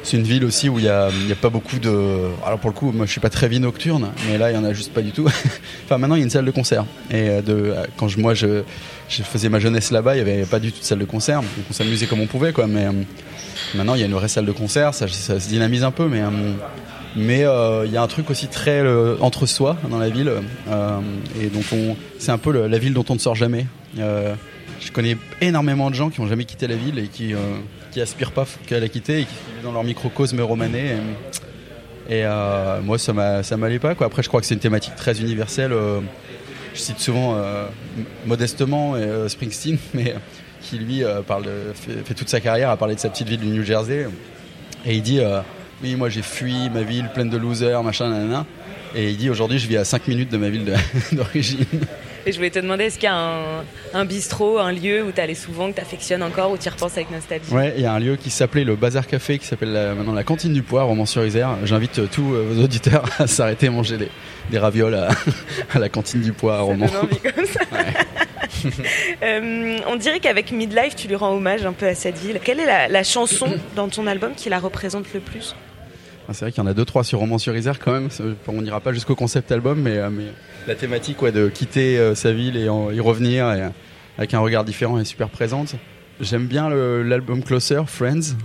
C'est 0.03 0.17
une 0.17 0.23
ville 0.23 0.43
aussi 0.45 0.67
où 0.67 0.79
il 0.79 0.83
n'y 0.83 0.89
a, 0.89 1.09
pas 1.39 1.49
beaucoup 1.49 1.77
de. 1.77 2.29
Alors 2.45 2.59
pour 2.59 2.69
le 2.71 2.75
coup, 2.75 2.91
moi 2.91 3.05
je 3.05 3.11
suis 3.11 3.21
pas 3.21 3.29
très 3.29 3.47
vie 3.47 3.59
nocturne, 3.59 4.09
mais 4.27 4.37
là 4.37 4.51
il 4.51 4.55
y 4.55 4.57
en 4.57 4.63
a 4.63 4.73
juste 4.73 4.93
pas 4.93 5.01
du 5.01 5.11
tout. 5.11 5.25
enfin 5.85 5.97
maintenant 5.97 6.15
il 6.15 6.19
y 6.19 6.21
a 6.21 6.23
une 6.23 6.31
salle 6.31 6.45
de 6.45 6.51
concert. 6.51 6.85
Et 7.11 7.29
euh, 7.29 7.41
de, 7.41 7.53
euh, 7.53 7.85
quand 7.97 8.07
je, 8.07 8.19
moi 8.19 8.33
je, 8.33 8.63
faisais 9.07 9.49
ma 9.49 9.59
jeunesse 9.59 9.91
là-bas, 9.91 10.17
il 10.17 10.23
n'y 10.23 10.29
avait 10.29 10.45
pas 10.45 10.59
du 10.59 10.71
tout 10.71 10.79
de 10.79 10.83
salle 10.83 10.99
de 10.99 11.05
concert. 11.05 11.41
Donc 11.41 11.49
on 11.69 11.73
s'amusait 11.73 12.07
comme 12.07 12.19
on 12.19 12.25
pouvait, 12.25 12.51
quoi. 12.51 12.65
Mais 12.65 12.85
euh, 12.85 12.91
maintenant 13.75 13.93
il 13.93 14.01
y 14.01 14.03
a 14.03 14.07
une 14.07 14.13
vraie 14.13 14.27
salle 14.27 14.45
de 14.45 14.51
concert, 14.51 14.93
ça, 14.93 15.07
se 15.07 15.47
dynamise 15.47 15.83
un 15.83 15.91
peu, 15.91 16.07
mais. 16.07 16.21
mais 17.15 17.41
il 17.85 17.91
y 17.91 17.97
a 17.97 18.01
un 18.01 18.07
truc 18.07 18.29
aussi 18.31 18.47
très 18.47 18.83
entre 19.19 19.45
soi 19.45 19.77
dans 19.89 19.99
la 19.99 20.09
ville, 20.09 20.31
et 21.39 21.47
donc 21.47 21.65
on, 21.71 21.95
c'est 22.17 22.31
un 22.31 22.37
peu 22.39 22.67
la 22.67 22.77
ville 22.79 22.93
dont 22.93 23.05
on 23.09 23.13
ne 23.13 23.19
sort 23.19 23.35
jamais. 23.35 23.67
Je 23.97 24.91
connais 24.91 25.15
énormément 25.41 25.91
de 25.91 25.95
gens 25.95 26.09
qui 26.09 26.21
n'ont 26.21 26.27
jamais 26.27 26.45
quitté 26.45 26.67
la 26.67 26.75
ville 26.75 26.97
et 26.97 27.07
qui, 27.07 27.35
qui 27.91 28.01
aspirent 28.01 28.31
pas 28.31 28.45
qu'à 28.67 28.79
la 28.79 28.87
quitter 28.87 29.19
et 29.21 29.25
qui 29.25 29.33
vivent 29.53 29.63
dans 29.63 29.71
leur 29.71 29.83
microcosme 29.83 30.39
romanais. 30.41 30.97
Et, 32.09 32.19
et, 32.19 32.25
euh, 32.25 32.81
moi, 32.81 32.97
ça 32.97 33.13
m'a, 33.13 33.43
ça 33.43 33.57
m'allait 33.57 33.79
pas. 33.79 33.95
Quoi. 33.95 34.07
Après, 34.07 34.23
je 34.23 34.27
crois 34.27 34.41
que 34.41 34.47
c'est 34.47 34.53
une 34.55 34.59
thématique 34.59 34.95
très 34.95 35.19
universelle. 35.19 35.71
euh, 35.73 35.99
je 36.73 36.79
cite 36.79 36.99
souvent 36.99 37.35
euh, 37.35 37.65
modestement 38.25 38.95
Springsteen, 39.27 39.77
mais 39.93 40.15
qui 40.61 40.77
lui 40.77 41.03
parle 41.27 41.43
de- 41.43 41.73
fait, 41.73 42.05
fait 42.05 42.13
toute 42.13 42.29
sa 42.29 42.39
carrière 42.39 42.69
à 42.69 42.77
parler 42.77 42.95
de 42.95 42.99
sa 42.99 43.09
petite 43.09 43.27
ville 43.27 43.39
du 43.39 43.47
New 43.47 43.63
Jersey. 43.63 44.07
Et 44.85 44.95
il 44.95 45.01
dit 45.01 45.19
Oui, 45.83 45.95
moi 45.95 46.07
j'ai 46.09 46.21
fui 46.21 46.69
ma 46.69 46.81
ville 46.83 47.09
pleine 47.13 47.29
de 47.29 47.37
losers, 47.37 47.83
machin, 47.83 48.09
nanana. 48.09 48.45
Et 48.95 49.09
il 49.09 49.17
dit 49.17 49.29
Aujourd'hui, 49.29 49.59
je 49.59 49.67
vis 49.67 49.77
à 49.77 49.83
5 49.85 50.07
minutes 50.07 50.31
de 50.31 50.37
ma 50.37 50.49
ville 50.49 50.73
d'origine. 51.11 51.65
Et 52.25 52.31
je 52.31 52.37
voulais 52.37 52.49
te 52.51 52.59
demander, 52.59 52.85
est-ce 52.85 52.95
qu'il 52.95 53.05
y 53.05 53.11
a 53.11 53.15
un, 53.15 53.63
un 53.93 54.05
bistrot, 54.05 54.59
un 54.59 54.71
lieu 54.71 55.03
où 55.03 55.11
tu 55.11 55.19
allais 55.19 55.33
souvent, 55.35 55.69
que 55.71 55.75
tu 55.75 55.81
affectionnes 55.81 56.21
encore, 56.21 56.51
où 56.51 56.57
tu 56.57 56.67
y 56.67 56.69
repenses 56.69 56.93
avec 56.93 57.09
nostalgie? 57.11 57.51
Ouais, 57.51 57.73
il 57.77 57.83
y 57.83 57.85
a 57.85 57.93
un 57.93 57.99
lieu 57.99 58.15
qui 58.15 58.29
s'appelait 58.29 58.63
le 58.63 58.75
Bazar 58.75 59.07
Café, 59.07 59.39
qui 59.39 59.45
s'appelle 59.47 59.71
la- 59.73 59.95
maintenant 59.95 60.13
la 60.13 60.23
Cantine 60.23 60.53
du 60.53 60.61
Poire, 60.61 60.85
Romans-sur-Isère. 60.87 61.57
J'invite 61.65 61.97
euh, 61.99 62.07
tous 62.11 62.33
euh, 62.33 62.45
vos 62.51 62.63
auditeurs 62.63 63.03
à 63.19 63.25
s'arrêter 63.27 63.65
et 63.65 63.69
manger 63.69 63.97
des, 63.97 64.09
des 64.51 64.59
ravioles 64.59 64.93
à, 64.95 65.09
à 65.73 65.79
la 65.79 65.89
Cantine 65.89 66.21
du 66.21 66.31
Poire 66.33 66.67
donne 66.67 66.83
envie 66.83 67.19
comme 67.19 67.45
ça. 67.45 67.61
Euh, 69.23 69.77
on 69.87 69.95
dirait 69.95 70.19
qu'avec 70.19 70.51
Midlife, 70.51 70.95
tu 70.95 71.07
lui 71.07 71.15
rends 71.15 71.33
hommage 71.33 71.65
un 71.65 71.73
peu 71.73 71.87
à 71.87 71.95
cette 71.95 72.17
ville. 72.19 72.39
Quelle 72.43 72.59
est 72.59 72.65
la, 72.65 72.87
la 72.89 73.03
chanson 73.03 73.47
dans 73.75 73.87
ton 73.87 74.05
album 74.05 74.33
qui 74.35 74.49
la 74.49 74.59
représente 74.59 75.05
le 75.13 75.19
plus? 75.19 75.55
C'est 76.31 76.45
vrai 76.45 76.51
qu'il 76.51 76.63
y 76.63 76.65
en 76.65 76.69
a 76.69 76.73
deux 76.73 76.85
trois 76.85 77.03
sur 77.03 77.19
Romans-sur-Isère 77.19 77.79
quand 77.79 77.91
même. 77.91 78.07
On 78.47 78.61
n'ira 78.61 78.79
pas 78.79 78.93
jusqu'au 78.93 79.15
concept 79.15 79.51
album, 79.51 79.81
mais, 79.81 79.97
euh, 79.97 80.09
mais 80.09 80.25
la 80.67 80.75
thématique 80.75 81.21
ouais, 81.21 81.31
de 81.31 81.49
quitter 81.49 81.97
euh, 81.97 82.15
sa 82.15 82.31
ville 82.31 82.55
et 82.57 82.69
en- 82.69 82.89
y 82.91 82.99
revenir 83.01 83.51
et, 83.51 83.61
euh, 83.63 83.69
avec 84.17 84.33
un 84.33 84.39
regard 84.39 84.63
différent 84.63 84.97
est 84.99 85.03
super 85.05 85.29
présente. 85.29 85.75
J'aime 86.21 86.45
bien 86.45 86.69
l'album 86.69 87.43
Closer, 87.43 87.81
Friends, 87.87 88.35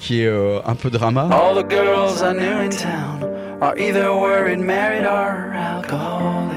qui 0.00 0.22
est 0.22 0.26
euh, 0.26 0.58
un 0.66 0.74
peu 0.74 0.90
drama. 0.90 1.28
All 1.30 1.54
the 1.62 1.70
girls 1.70 2.22
I 2.22 2.32
knew 2.32 2.64
in 2.64 2.70
town 2.70 3.28
are 3.60 3.78
either 3.78 4.10
worried, 4.12 4.58
married, 4.58 5.04
or 5.06 5.52
alcoholic. 5.54 6.52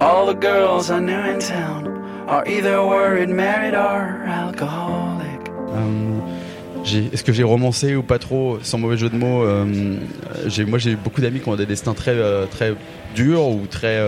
All 0.00 0.26
the 0.26 0.34
girls 0.38 0.90
I 0.90 0.98
knew 1.00 1.14
in 1.32 1.38
town 1.38 1.88
are 2.28 2.44
either 2.46 2.84
worried, 2.84 3.30
married, 3.30 3.74
or 3.74 4.20
alcoholic. 4.26 5.03
Euh, 5.74 7.08
Est-ce 7.12 7.24
que 7.24 7.32
j'ai 7.32 7.42
romancé 7.42 7.96
ou 7.96 8.02
pas 8.02 8.18
trop, 8.18 8.58
sans 8.62 8.78
mauvais 8.78 8.96
jeu 8.96 9.08
de 9.08 9.16
mots 9.16 9.42
euh, 9.42 9.64
Moi, 10.66 10.78
j'ai 10.78 10.96
beaucoup 10.96 11.20
d'amis 11.20 11.40
qui 11.40 11.48
ont 11.48 11.56
des 11.56 11.66
destins 11.66 11.94
très, 11.94 12.12
euh, 12.12 12.46
très 12.46 12.74
durs 13.14 13.48
ou 13.48 13.66
très 13.68 14.00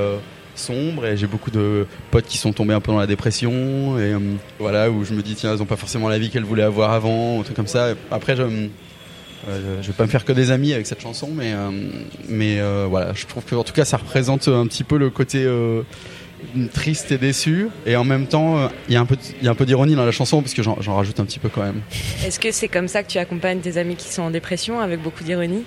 sombres, 0.55 1.07
et 1.07 1.17
j'ai 1.17 1.27
beaucoup 1.27 1.51
de 1.51 1.87
potes 2.11 2.27
qui 2.27 2.39
sont 2.39 2.53
tombés 2.53 2.75
un 2.75 2.81
peu 2.81 2.93
dans 2.93 2.99
la 2.99 3.07
dépression, 3.07 3.99
et 3.99 4.15
voilà, 4.59 4.91
où 4.91 5.05
je 5.05 5.15
me 5.15 5.23
dis, 5.23 5.35
tiens, 5.35 5.53
elles 5.53 5.59
n'ont 5.59 5.67
pas 5.67 5.77
forcément 5.77 6.09
la 6.09 6.19
vie 6.19 6.31
qu'elles 6.31 6.45
voulaient 6.45 6.63
avoir 6.63 6.93
avant, 6.93 7.39
ou 7.39 7.43
truc 7.43 7.57
comme 7.57 7.67
ça. 7.67 7.91
Après, 8.11 8.37
je, 8.37 8.43
euh, 8.43 9.81
vais 9.81 9.93
pas 9.93 10.05
me 10.05 10.09
faire 10.09 10.25
que 10.25 10.33
des 10.33 10.51
amis 10.51 10.73
avec 10.73 10.87
cette 10.87 11.01
chanson, 11.01 11.31
mais, 11.35 11.53
mais 12.29 12.61
voilà, 12.89 13.13
je 13.15 13.27
trouve 13.27 13.45
que 13.45 13.55
en 13.55 13.65
tout 13.65 13.75
cas, 13.75 13.85
ça 13.85 13.97
représente 13.97 14.49
un 14.49 14.67
petit 14.67 14.85
peu 14.85 14.99
le 14.99 15.11
côté. 15.11 15.47
Triste 16.73 17.13
et 17.13 17.19
déçu 17.19 17.69
et 17.87 17.97
en 17.97 18.05
même 18.05 18.27
temps 18.27 18.59
euh, 18.59 18.69
il 18.89 18.95
y 18.95 18.97
a 18.97 19.01
un 19.01 19.07
peu 19.07 19.17
il 19.41 19.49
un 19.49 19.55
peu 19.55 19.67
d'ironie 19.67 19.95
dans 19.95 20.05
la 20.05 20.13
chanson 20.13 20.43
parce 20.43 20.55
que 20.55 20.63
j'en 20.63 20.75
rajoute 20.75 21.19
un 21.21 21.25
petit 21.25 21.39
peu 21.39 21.49
quand 21.49 21.63
même 21.63 21.81
Est-ce 22.25 22.39
que 22.39 22.51
c'est 22.51 22.69
comme 22.69 22.89
ça 22.89 23.03
que 23.03 23.09
tu 23.09 23.19
accompagnes 23.19 23.61
tes 23.61 23.79
amis 23.79 23.97
qui 23.97 24.09
sont 24.09 24.23
en 24.23 24.31
dépression, 24.31 24.81
avec 24.81 25.03
beaucoup 25.03 25.25
d'ironie? 25.25 25.65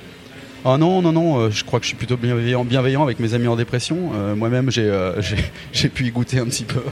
Ah 0.65 0.77
non, 0.77 1.01
non, 1.01 1.13
non, 1.13 1.37
euh, 1.39 1.49
je 1.49 1.63
crois 1.63 1.79
que 1.79 1.85
je 1.85 1.89
suis 1.89 1.97
plutôt 1.97 2.17
bienveillant, 2.17 2.65
bienveillant 2.65 3.03
avec 3.03 3.19
mes 3.19 3.33
amis 3.33 3.47
en 3.47 3.55
dépression. 3.55 4.11
Euh, 4.13 4.35
Moi-même, 4.35 4.69
j'ai 4.69 4.83
euh, 4.83 5.21
pu 5.93 6.05
y 6.05 6.11
goûter 6.11 6.39
un 6.39 6.45
petit 6.45 6.65
peu, 6.65 6.83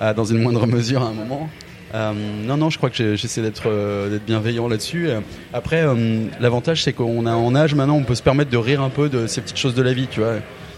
dans 0.16 0.24
une 0.24 0.38
moindre 0.38 0.66
mesure 0.66 1.02
à 1.02 1.08
un 1.08 1.12
moment. 1.12 1.50
Euh, 1.94 2.12
non, 2.46 2.56
non, 2.56 2.70
je 2.70 2.78
crois 2.78 2.90
que 2.90 3.16
j'essaie 3.16 3.42
d'être 3.42 3.64
euh, 3.66 4.18
bienveillant 4.24 4.68
là-dessus. 4.68 5.08
Après, 5.52 5.82
euh, 5.82 6.24
l'avantage, 6.40 6.84
c'est 6.84 6.92
qu'on 6.92 7.26
a 7.26 7.34
en 7.34 7.54
âge 7.54 7.74
maintenant, 7.74 7.96
on 7.96 8.04
peut 8.04 8.14
se 8.14 8.22
permettre 8.22 8.50
de 8.50 8.56
rire 8.56 8.80
un 8.80 8.90
peu 8.90 9.08
de 9.08 9.26
ces 9.26 9.40
petites 9.40 9.58
choses 9.58 9.74
de 9.74 9.82
la 9.82 9.92
vie, 9.92 10.06
tu 10.06 10.20
vois. 10.20 10.36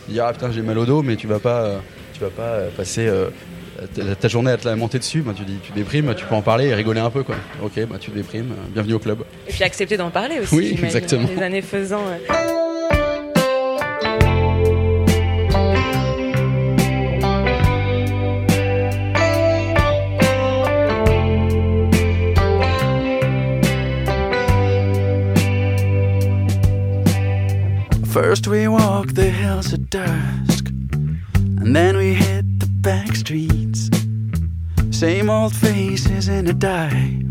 Dire, 0.08 0.24
ah 0.26 0.32
putain, 0.32 0.50
j'ai 0.50 0.62
mal 0.62 0.78
au 0.78 0.86
dos, 0.86 1.02
mais 1.02 1.16
tu 1.16 1.26
vas 1.26 1.38
pas, 1.38 1.80
tu 2.22 2.26
vas 2.28 2.30
pas 2.30 2.42
euh, 2.54 2.70
passer 2.76 3.08
euh, 3.08 3.30
ta, 3.96 4.14
ta 4.14 4.28
journée 4.28 4.52
à 4.52 4.56
te 4.56 4.68
lamenter 4.68 4.98
dessus. 5.00 5.22
Bah, 5.22 5.32
tu 5.36 5.42
dis, 5.44 5.56
tu 5.62 5.72
déprimes, 5.72 6.14
tu 6.14 6.24
peux 6.24 6.34
en 6.36 6.42
parler 6.42 6.66
et 6.66 6.74
rigoler 6.74 7.00
un 7.00 7.10
peu, 7.10 7.24
quoi. 7.24 7.34
Ok, 7.64 7.84
bah 7.90 7.96
tu 7.98 8.12
déprimes, 8.12 8.52
euh, 8.52 8.68
bienvenue 8.72 8.94
au 8.94 8.98
club. 9.00 9.24
Et 9.48 9.52
puis 9.52 9.64
accepter 9.64 9.96
d'en 9.96 10.10
parler 10.10 10.38
aussi. 10.40 10.54
Oui, 10.54 10.64
j'imagine, 10.76 10.84
exactement. 10.84 11.28
Les 11.36 11.42
années 11.42 11.62
faisant. 11.62 12.02
euh. 12.06 12.52
First 28.12 28.46
we 28.46 28.68
walk 28.68 29.14
the 29.14 29.30
hills 29.30 29.72
at 29.72 29.88
dusk, 29.88 30.41
and 31.64 31.74
then 31.74 31.96
we 31.96 32.14
hit 32.14 32.44
the 32.58 32.66
back 32.66 33.14
streets. 33.14 33.88
Same 34.90 35.30
old 35.30 35.54
faces 35.54 36.28
in 36.28 36.46
a 36.48 36.52
dive. 36.52 37.22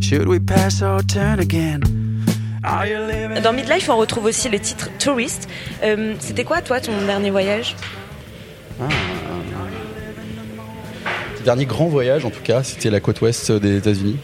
Should 0.00 0.28
we 0.28 0.38
pass 0.38 0.82
or 0.82 1.02
turn 1.02 1.38
again? 1.40 1.82
Are 2.64 2.86
you 2.86 2.98
living? 2.98 3.42
Dans 3.42 3.52
Midlife, 3.52 3.88
on 3.88 3.96
retrouve 3.96 4.26
aussi 4.26 4.48
le 4.48 4.58
titre 4.58 4.88
Tourist. 4.98 5.48
Euh, 5.82 6.14
C'était 6.20 6.44
quoi, 6.44 6.62
toi, 6.62 6.80
ton 6.80 6.92
dernier 7.06 7.30
voyage? 7.30 7.76
Dernier 11.44 11.66
grand 11.66 11.88
voyage, 11.88 12.24
en 12.24 12.30
tout 12.30 12.42
cas, 12.42 12.62
c'était 12.62 12.90
la 12.90 13.00
côte 13.00 13.20
ouest 13.20 13.50
des 13.50 13.76
États-Unis, 13.76 14.16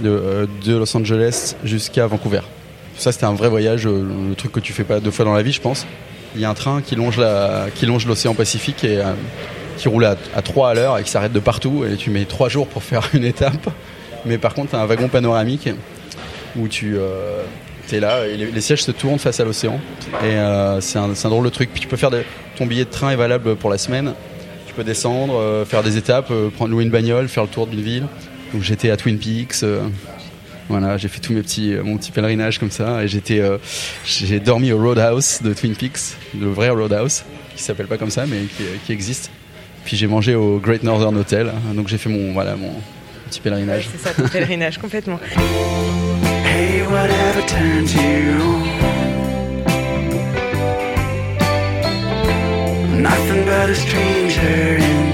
de, 0.00 0.08
euh, 0.10 0.46
de 0.64 0.76
Los 0.76 0.96
Angeles 0.96 1.54
jusqu'à 1.64 2.06
Vancouver. 2.06 2.40
Ça, 2.96 3.12
c'était 3.12 3.26
un 3.26 3.34
vrai 3.34 3.48
voyage, 3.48 3.86
euh, 3.86 4.04
le 4.30 4.34
truc 4.34 4.50
que 4.52 4.60
tu 4.60 4.72
fais 4.72 4.82
pas 4.84 4.98
deux 5.00 5.12
fois 5.12 5.24
dans 5.24 5.34
la 5.34 5.42
vie, 5.42 5.52
je 5.52 5.60
pense. 5.60 5.86
Il 6.36 6.42
y 6.42 6.44
a 6.44 6.50
un 6.50 6.54
train 6.54 6.82
qui 6.82 6.94
longe 6.94 7.18
la, 7.18 7.66
qui 7.74 7.86
longe 7.86 8.06
l'océan 8.06 8.34
Pacifique 8.34 8.84
et 8.84 8.98
euh, 8.98 9.12
qui 9.76 9.88
roule 9.88 10.04
à, 10.04 10.16
à 10.34 10.42
3 10.42 10.70
à 10.70 10.74
l'heure 10.74 10.98
et 10.98 11.02
qui 11.02 11.10
s'arrête 11.10 11.32
de 11.32 11.40
partout. 11.40 11.84
Et 11.84 11.96
tu 11.96 12.10
mets 12.10 12.24
3 12.24 12.48
jours 12.48 12.68
pour 12.68 12.82
faire 12.82 13.08
une 13.14 13.24
étape. 13.24 13.70
Mais 14.24 14.38
par 14.38 14.54
contre, 14.54 14.70
tu 14.70 14.76
as 14.76 14.80
un 14.80 14.86
wagon 14.86 15.08
panoramique 15.08 15.68
où 16.56 16.68
tu 16.68 16.96
es 17.94 18.00
là 18.00 18.26
et 18.26 18.36
les, 18.36 18.60
sièges 18.60 18.82
se 18.82 18.90
tournent 18.90 19.18
face 19.18 19.40
à 19.40 19.44
l'océan. 19.44 19.78
Et 20.22 20.26
euh, 20.26 20.80
c'est 20.80 20.98
un, 20.98 21.10
un 21.10 21.28
drôle 21.28 21.44
de 21.44 21.50
truc. 21.50 21.70
Puis 21.72 21.80
tu 21.80 21.88
peux 21.88 21.96
faire 21.96 22.10
ton 22.56 22.66
billet 22.66 22.84
de 22.84 22.90
train 22.90 23.10
est 23.10 23.16
valable 23.16 23.56
pour 23.56 23.70
la 23.70 23.78
semaine. 23.78 24.14
Tu 24.66 24.74
peux 24.74 24.84
descendre, 24.84 25.34
euh, 25.34 25.64
faire 25.64 25.82
des 25.82 25.96
étapes, 25.96 26.30
euh, 26.30 26.50
prendre 26.50 26.70
louer 26.70 26.84
une 26.84 26.90
bagnole, 26.90 27.28
faire 27.28 27.44
le 27.44 27.48
tour 27.48 27.66
d'une 27.66 27.82
ville. 27.82 28.06
Donc 28.52 28.62
j'étais 28.62 28.90
à 28.90 28.96
Twin 28.96 29.18
Peaks. 29.18 29.64
Euh, 30.70 30.78
voilà, 30.78 30.96
j'ai 30.96 31.08
fait 31.08 31.20
tous 31.20 31.32
mes 31.32 31.42
petits, 31.42 31.74
euh, 31.74 31.82
mon 31.82 31.96
petit 31.96 32.10
pèlerinage 32.10 32.58
comme 32.58 32.70
ça. 32.70 33.02
Et 33.04 33.08
j'étais, 33.08 33.40
euh, 33.40 33.58
j'ai 34.04 34.40
dormi 34.40 34.72
au 34.72 34.78
Roadhouse 34.78 35.40
de 35.42 35.52
Twin 35.54 35.74
Peaks, 35.74 36.16
le 36.38 36.48
vrai 36.48 36.70
Roadhouse. 36.70 37.24
qui 37.56 37.62
s'appelle 37.62 37.86
pas 37.86 37.98
comme 37.98 38.10
ça, 38.10 38.26
mais 38.26 38.42
qui, 38.56 38.64
qui 38.84 38.92
existe. 38.92 39.30
Puis 39.84 39.96
j'ai 39.96 40.06
mangé 40.06 40.34
au 40.34 40.58
Great 40.58 40.82
Northern 40.82 41.16
Hotel, 41.16 41.52
donc 41.74 41.88
j'ai 41.88 41.96
fait 41.96 42.08
mon, 42.08 42.32
voilà, 42.32 42.56
mon 42.56 42.72
petit 43.30 43.40
pèlerinage. 43.40 43.86
Ouais, 43.86 43.92
c'est 43.96 44.08
ça, 44.08 44.14
ton 44.14 44.28
pèlerinage, 44.28 44.78
complètement. 44.78 45.20
Hey, 46.58 46.80
whatever 46.86 47.42
turns 47.46 47.92
you 47.92 48.40
on? 48.40 48.62
Nothing 53.02 53.44
but 53.44 53.68
a 53.68 53.74
stranger 53.74 54.78
in 54.78 55.05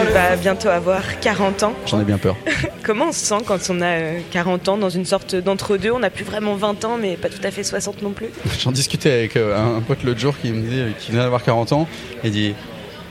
Tu 0.00 0.12
vas 0.12 0.36
bientôt 0.36 0.68
avoir 0.68 1.18
40 1.20 1.62
ans. 1.64 1.72
J'en 1.86 2.00
ai 2.00 2.04
bien 2.04 2.18
peur. 2.18 2.36
Comment 2.84 3.06
on 3.08 3.12
se 3.12 3.26
sent 3.26 3.42
quand 3.44 3.58
on 3.68 3.80
a 3.80 3.86
euh, 3.86 4.20
40 4.30 4.68
ans 4.68 4.76
dans 4.78 4.90
une 4.90 5.04
sorte 5.04 5.34
d'entre-deux? 5.34 5.90
On 5.90 5.98
n'a 5.98 6.10
plus 6.10 6.24
vraiment 6.24 6.54
20 6.54 6.84
ans, 6.84 6.98
mais 7.00 7.16
pas 7.16 7.28
tout 7.28 7.40
à 7.42 7.50
fait 7.50 7.64
60 7.64 8.02
non 8.02 8.12
plus. 8.12 8.28
J'en 8.60 8.70
discutais 8.70 9.10
avec 9.10 9.36
euh, 9.36 9.76
un 9.76 9.80
pote 9.80 10.04
l'autre 10.04 10.20
jour 10.20 10.38
qui 10.40 10.52
me 10.52 10.62
disait 10.62 10.92
qu'il 10.98 11.12
venait 11.12 11.24
d'avoir 11.24 11.42
40 11.42 11.72
ans 11.72 11.88
et 12.22 12.30
dit 12.30 12.54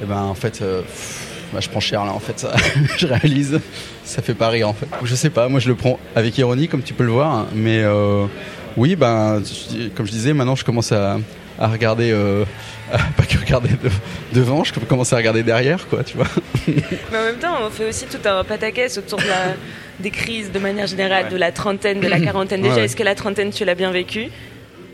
Eh 0.01 0.05
ben 0.05 0.21
en 0.21 0.33
fait, 0.33 0.61
euh, 0.61 0.81
bah, 1.53 1.59
je 1.61 1.69
prends 1.69 1.79
cher 1.79 2.05
là 2.05 2.13
en 2.13 2.19
fait, 2.19 2.39
ça. 2.39 2.53
je 2.97 3.07
réalise, 3.07 3.59
ça 4.03 4.21
fait 4.21 4.33
pas 4.33 4.49
rire 4.49 4.69
en 4.69 4.73
fait. 4.73 4.87
Je 5.03 5.15
sais 5.15 5.29
pas, 5.29 5.49
moi 5.49 5.59
je 5.59 5.67
le 5.67 5.75
prends 5.75 5.99
avec 6.15 6.37
ironie 6.37 6.67
comme 6.67 6.83
tu 6.83 6.93
peux 6.93 7.03
le 7.03 7.11
voir, 7.11 7.47
mais 7.53 7.81
euh, 7.83 8.25
oui, 8.75 8.95
ben 8.95 9.41
comme 9.95 10.05
je 10.05 10.11
disais, 10.11 10.33
maintenant 10.33 10.55
je 10.55 10.63
commence 10.63 10.91
à, 10.91 11.17
à 11.59 11.67
regarder, 11.67 12.11
euh, 12.11 12.43
à 12.91 12.97
pas 13.17 13.23
que 13.23 13.37
regarder 13.37 13.69
de- 13.69 13.89
devant, 14.39 14.63
je 14.63 14.73
commence 14.87 15.13
à 15.13 15.17
regarder 15.17 15.43
derrière 15.43 15.87
quoi, 15.87 16.03
tu 16.03 16.17
vois. 16.17 16.27
Mais 16.67 17.17
en 17.17 17.23
même 17.23 17.37
temps, 17.39 17.55
on 17.65 17.69
fait 17.69 17.87
aussi 17.89 18.05
tout 18.05 18.19
un 18.27 18.43
pataquès 18.43 18.97
autour 18.97 19.19
de 19.19 19.27
la- 19.27 19.55
des 19.99 20.11
crises 20.11 20.51
de 20.51 20.59
manière 20.59 20.85
générale, 20.87 21.29
de 21.29 21.37
la 21.37 21.51
trentaine, 21.51 21.99
de 21.99 22.07
la 22.07 22.19
quarantaine. 22.19 22.61
Déjà, 22.61 22.73
Ouais, 22.75 22.79
ouais. 22.81 22.85
est-ce 22.85 22.95
que 22.95 23.03
la 23.03 23.15
trentaine, 23.15 23.49
tu 23.51 23.65
l'as 23.65 23.73
bien 23.75 23.91
vécue? 23.91 24.27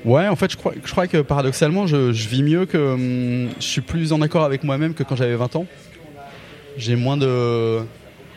Ouais, 0.05 0.27
en 0.27 0.35
fait, 0.35 0.51
je 0.51 0.57
crois, 0.57 0.73
je 0.83 0.91
crois 0.91 1.07
que 1.07 1.17
paradoxalement, 1.17 1.87
je, 1.87 2.11
je 2.13 2.27
vis 2.27 2.43
mieux 2.43 2.65
que. 2.65 2.77
hum, 2.77 3.49
je 3.59 3.65
suis 3.65 3.81
plus 3.81 4.11
en 4.13 4.21
accord 4.21 4.43
avec 4.43 4.63
moi-même 4.63 4.93
que 4.93 5.03
quand 5.03 5.15
j'avais 5.15 5.35
20 5.35 5.55
ans. 5.55 5.65
J'ai 6.77 6.95
moins 6.95 7.17
de. 7.17 7.79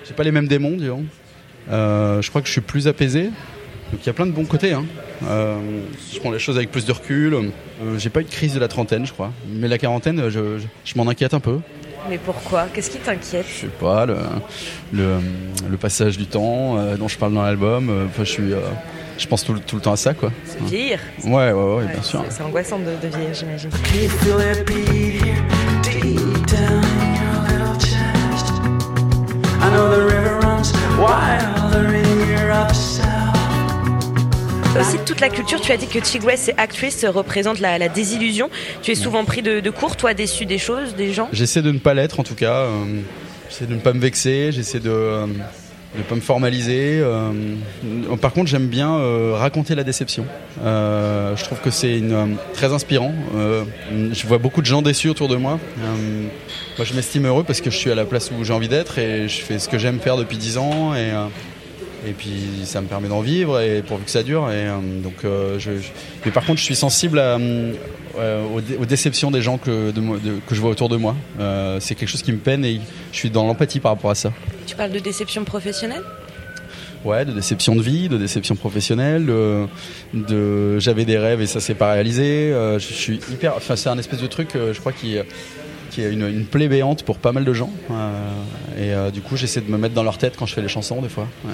J'ai 0.07 0.15
pas 0.15 0.23
les 0.25 0.31
mêmes 0.33 0.47
démons, 0.49 0.77
disons. 0.77 1.05
Euh, 1.71 2.23
je 2.23 2.29
crois 2.31 2.41
que 2.43 2.47
je 2.47 2.53
suis 2.53 2.61
plus 2.61 2.87
apaisé. 2.87 3.31
Donc 3.93 4.01
il 4.03 4.07
y 4.07 4.11
a 4.11 4.13
plein 4.13 4.27
de 4.27 4.33
bons 4.33 4.45
côtés. 4.45 4.73
Hein. 4.73 4.85
Euh, 5.29 5.57
je 6.13 6.19
prends 6.19 6.31
les 6.33 6.39
choses 6.39 6.57
avec 6.57 6.71
plus 6.71 6.85
de 6.85 6.93
recul. 6.93 7.35
Euh, 7.35 7.99
j'ai 7.99 8.11
pas 8.11 8.21
eu 8.21 8.25
de 8.25 8.31
crise 8.31 8.53
de 8.55 8.61
la 8.61 8.69
trentaine, 8.69 9.07
je 9.07 9.13
crois. 9.13 9.31
Mais 9.49 9.69
la 9.69 9.79
quarantaine, 9.79 10.23
je, 10.29 10.59
je, 10.59 10.67
je 10.85 10.95
m'en 10.97 11.09
inquiète 11.09 11.35
un 11.35 11.41
peu. 11.41 11.59
Mais 12.09 12.19
pourquoi? 12.19 12.67
Qu'est-ce 12.73 12.91
qui 12.91 12.99
t'inquiète? 12.99 13.47
Je 13.49 13.63
sais 13.63 13.67
pas, 13.67 14.07
le, 14.07 14.17
le, 14.93 15.17
le 15.69 15.77
passage 15.77 16.17
du 16.19 16.27
temps 16.27 16.79
euh, 16.79 16.97
dont 16.97 17.09
je 17.09 17.19
parle 17.19 17.35
dans 17.35 17.43
l'album. 17.43 17.89
euh, 17.91 18.07
Enfin, 18.07 18.25
je 18.25 18.31
suis. 18.31 18.53
euh, 18.53 18.61
je 19.19 19.27
pense 19.27 19.45
tout, 19.45 19.55
le- 19.55 19.61
tout 19.61 19.77
le 19.77 19.83
temps 19.83 19.93
à 19.93 19.97
ça, 19.97 20.15
quoi. 20.15 20.31
C'est 20.45 20.63
vieillir. 20.63 21.01
Ouais, 21.25 21.31
ouais, 21.31 21.53
ouais, 21.53 21.75
Ouais, 21.77 21.93
bien 21.93 22.03
sûr. 22.03 22.23
c'est- 22.29 22.43
angoissant 22.43 22.79
de, 22.79 22.85
de 22.85 23.09
vieillir, 23.17 23.35
j'imagine. 23.35 23.71
Can 23.71 23.99
you 24.03 24.09
feel 24.11 24.37
that 24.37 24.63
beat 24.67 25.23
here 25.23 25.43
deep 25.83 26.47
down 26.47 26.83
in 27.01 27.15
your 27.15 27.43
little 27.49 27.81
chest? 27.81 28.53
I 29.63 29.71
know 29.71 29.89
the 29.91 30.03
river 30.13 30.39
runs 30.43 30.73
wilder 30.99 31.56
toute 35.17 35.23
la 35.23 35.35
culture, 35.35 35.63
tu 35.63 35.73
as 35.73 35.79
dit 35.79 35.87
que 35.87 36.05
Chigress 36.05 36.49
et 36.49 36.55
Actress 36.59 37.07
représente 37.07 37.59
la, 37.59 37.89
désillusion. 37.89 38.51
Tu 38.83 38.91
es 38.91 38.95
souvent 38.95 39.25
pris 39.25 39.41
de, 39.41 39.61
de 39.61 39.71
court, 39.71 39.97
toi, 39.97 40.13
déçu 40.13 40.45
des 40.45 40.59
choses, 40.59 40.95
des 40.95 41.15
gens? 41.15 41.31
J'essaie 41.33 41.63
de 41.63 41.71
ne 41.73 41.79
pas 41.79 41.95
l'être 41.95 42.21
en 42.21 42.23
tout 42.23 42.35
cas. 42.35 42.65
euh, 42.65 42.85
j'essaie 43.49 43.65
de 43.65 43.75
ne 43.75 43.81
pas 43.81 43.95
me 43.95 43.99
vexer. 44.01 44.53
J'essaie 44.53 44.79
de 44.79 44.91
euh, 44.91 45.27
de 45.97 46.03
pas 46.03 46.17
me 46.17 46.21
formaliser. 46.21 47.01
euh, 47.01 47.31
par 48.21 48.35
contre, 48.35 48.51
j'aime 48.51 48.67
bien 48.67 48.95
euh, 48.95 49.33
raconter 49.35 49.75
la 49.75 49.85
déception. 49.85 50.27
Euh, 50.63 51.35
je 51.35 51.45
trouve 51.45 51.61
que 51.61 51.71
c'est 51.71 51.99
euh, 52.03 52.27
très 52.53 52.75
inspirant. 52.75 53.15
Euh, 53.37 53.65
je 54.13 54.27
vois 54.27 54.37
beaucoup 54.37 54.61
de 54.61 54.67
gens 54.67 54.83
déçus 54.83 55.09
autour 55.09 55.29
de 55.29 55.37
moi. 55.37 55.59
Euh, 55.79 56.27
moi, 56.77 56.85
je 56.85 56.93
m'estime 56.93 57.25
heureux 57.25 57.45
parce 57.45 57.63
que 57.63 57.71
je 57.71 57.77
suis 57.79 57.91
à 57.91 57.95
la 57.95 58.05
place 58.05 58.31
où 58.39 58.45
j'ai 58.45 58.53
envie 58.53 58.69
d'être 58.69 58.99
et 58.99 59.29
je 59.31 59.41
fais 59.41 59.59
ce 59.59 59.71
que 59.71 59.79
j'aime 59.79 59.99
faire 59.99 60.19
depuis 60.19 60.37
10 60.37 60.59
ans. 60.59 60.93
Euh, 60.95 61.27
et 62.07 62.13
puis 62.13 62.31
ça 62.65 62.81
me 62.81 62.87
permet 62.87 63.09
d'en 63.09 63.21
vivre 63.21 63.61
et 63.61 63.83
pourvu 63.83 64.05
que 64.05 64.11
ça 64.11 64.23
dure. 64.23 64.49
Et, 64.51 64.67
euh, 64.69 64.79
donc, 65.03 65.15
euh, 65.25 65.59
je, 65.59 65.79
je- 65.79 65.89
Mais 66.25 66.31
par 66.31 66.45
contre, 66.45 66.59
je 66.61 66.65
suis 66.65 66.77
sensible 66.77 67.19
à, 67.19 67.37
euh, 67.39 68.45
aux, 68.55 68.61
dé- 68.61 68.77
aux 68.81 68.87
déceptions 68.87 69.31
des 69.31 69.43
gens 69.43 69.59
que, 69.59 69.91
de 69.91 70.01
moi- 70.01 70.19
de- 70.23 70.39
que 70.47 70.55
je 70.55 70.61
vois 70.61 70.71
autour 70.71 70.89
de 70.89 70.97
moi. 70.97 71.15
C'est 71.81 71.95
quelque 71.95 72.09
chose 72.09 72.23
qui 72.23 72.33
me 72.33 72.39
peine 72.39 72.65
et 72.65 72.81
je 73.13 73.17
suis 73.19 73.31
dans 73.31 73.47
l'empathie 73.47 73.81
par 73.81 73.93
rapport 73.93 74.11
à 74.11 74.15
ça. 74.15 74.33
Tu 74.67 74.77
parles 74.77 74.93
de 74.93 74.99
déception 75.01 75.45
professionnelle? 75.45 76.03
Ouais, 77.05 77.25
de 77.25 77.33
déception 77.33 77.77
de 77.77 77.83
vie, 77.83 78.09
de 78.09 78.17
déception 78.19 78.57
professionnelle, 78.57 79.27
de, 79.27 79.67
de- 80.13 80.79
j'avais 80.81 81.05
des 81.05 81.19
rêves 81.19 81.41
et 81.41 81.47
ça 81.47 81.61
s'est 81.61 81.75
pas 81.75 81.93
réalisé. 81.93 82.53
Euh, 82.53 82.79
je 82.81 82.93
suis 82.93 83.21
hyper, 83.31 83.55
enfin 83.57 83.77
c'est 83.77 83.89
un 83.91 83.99
espèce 83.99 84.21
de 84.21 84.27
truc, 84.27 84.57
euh, 84.57 84.73
je 84.73 84.81
crois 84.81 84.93
qui 84.93 85.17
qui 85.93 86.03
est 86.03 86.13
une, 86.13 86.27
une 86.29 86.45
plaie 86.45 86.69
béante 86.69 87.05
pour 87.05 87.19
pas 87.19 87.33
mal 87.33 87.45
de 87.45 87.53
gens. 87.55 87.71
Euh, 87.91 89.09
et 89.09 89.13
du 89.13 89.21
coup, 89.23 89.37
j'essaie 89.37 89.61
de 89.63 89.71
me 89.71 89.79
mettre 89.79 89.95
dans 89.95 90.03
leur 90.03 90.19
tête 90.19 90.35
quand 90.37 90.45
je 90.47 90.53
fais 90.55 90.61
les 90.63 90.69
chansons 90.69 91.01
des 91.01 91.09
fois. 91.09 91.27
Ouais. 91.45 91.53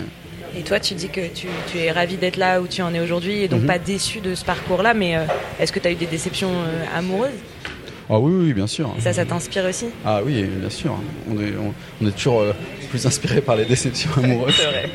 Et 0.57 0.63
toi, 0.63 0.79
tu 0.81 0.95
dis 0.95 1.09
que 1.09 1.21
tu, 1.35 1.47
tu 1.71 1.79
es 1.79 1.91
ravi 1.91 2.17
d'être 2.17 2.37
là 2.37 2.61
où 2.61 2.67
tu 2.67 2.83
en 2.83 2.93
es 2.95 3.01
aujourd'hui 3.01 3.43
et 3.43 3.49
donc 3.49 3.61
Mhm. 3.63 3.67
pas 3.67 3.79
déçu 3.79 4.21
de 4.21 4.35
ce 4.35 4.45
parcours-là, 4.45 4.93
mais 4.95 5.17
euh, 5.17 5.25
est-ce 5.59 5.73
que 5.73 5.79
tu 5.79 5.89
as 5.89 5.93
eu 5.93 5.95
des 5.95 6.07
déceptions 6.07 6.51
euh, 6.53 6.85
amoureuses? 6.99 7.31
Ah 8.11 8.19
oui, 8.19 8.33
oui, 8.47 8.53
bien 8.53 8.67
sûr. 8.67 8.93
Et 8.99 9.01
ça, 9.01 9.13
ça 9.15 9.25
t'inspire 9.25 9.65
aussi? 9.65 9.87
Ah 10.05 10.21
oui, 10.25 10.43
bien 10.45 10.69
sûr. 10.69 10.95
On 11.31 11.41
est, 11.41 11.55
on, 11.59 11.73
on 12.03 12.09
est 12.09 12.13
toujours 12.13 12.41
euh, 12.43 12.53
plus 12.91 13.07
inspiré 13.07 13.41
par 13.41 13.57
les 13.57 13.65
déceptions 13.65 14.11
amoureuses 14.23 14.55
C'est 14.57 14.67
vrai. 14.67 14.91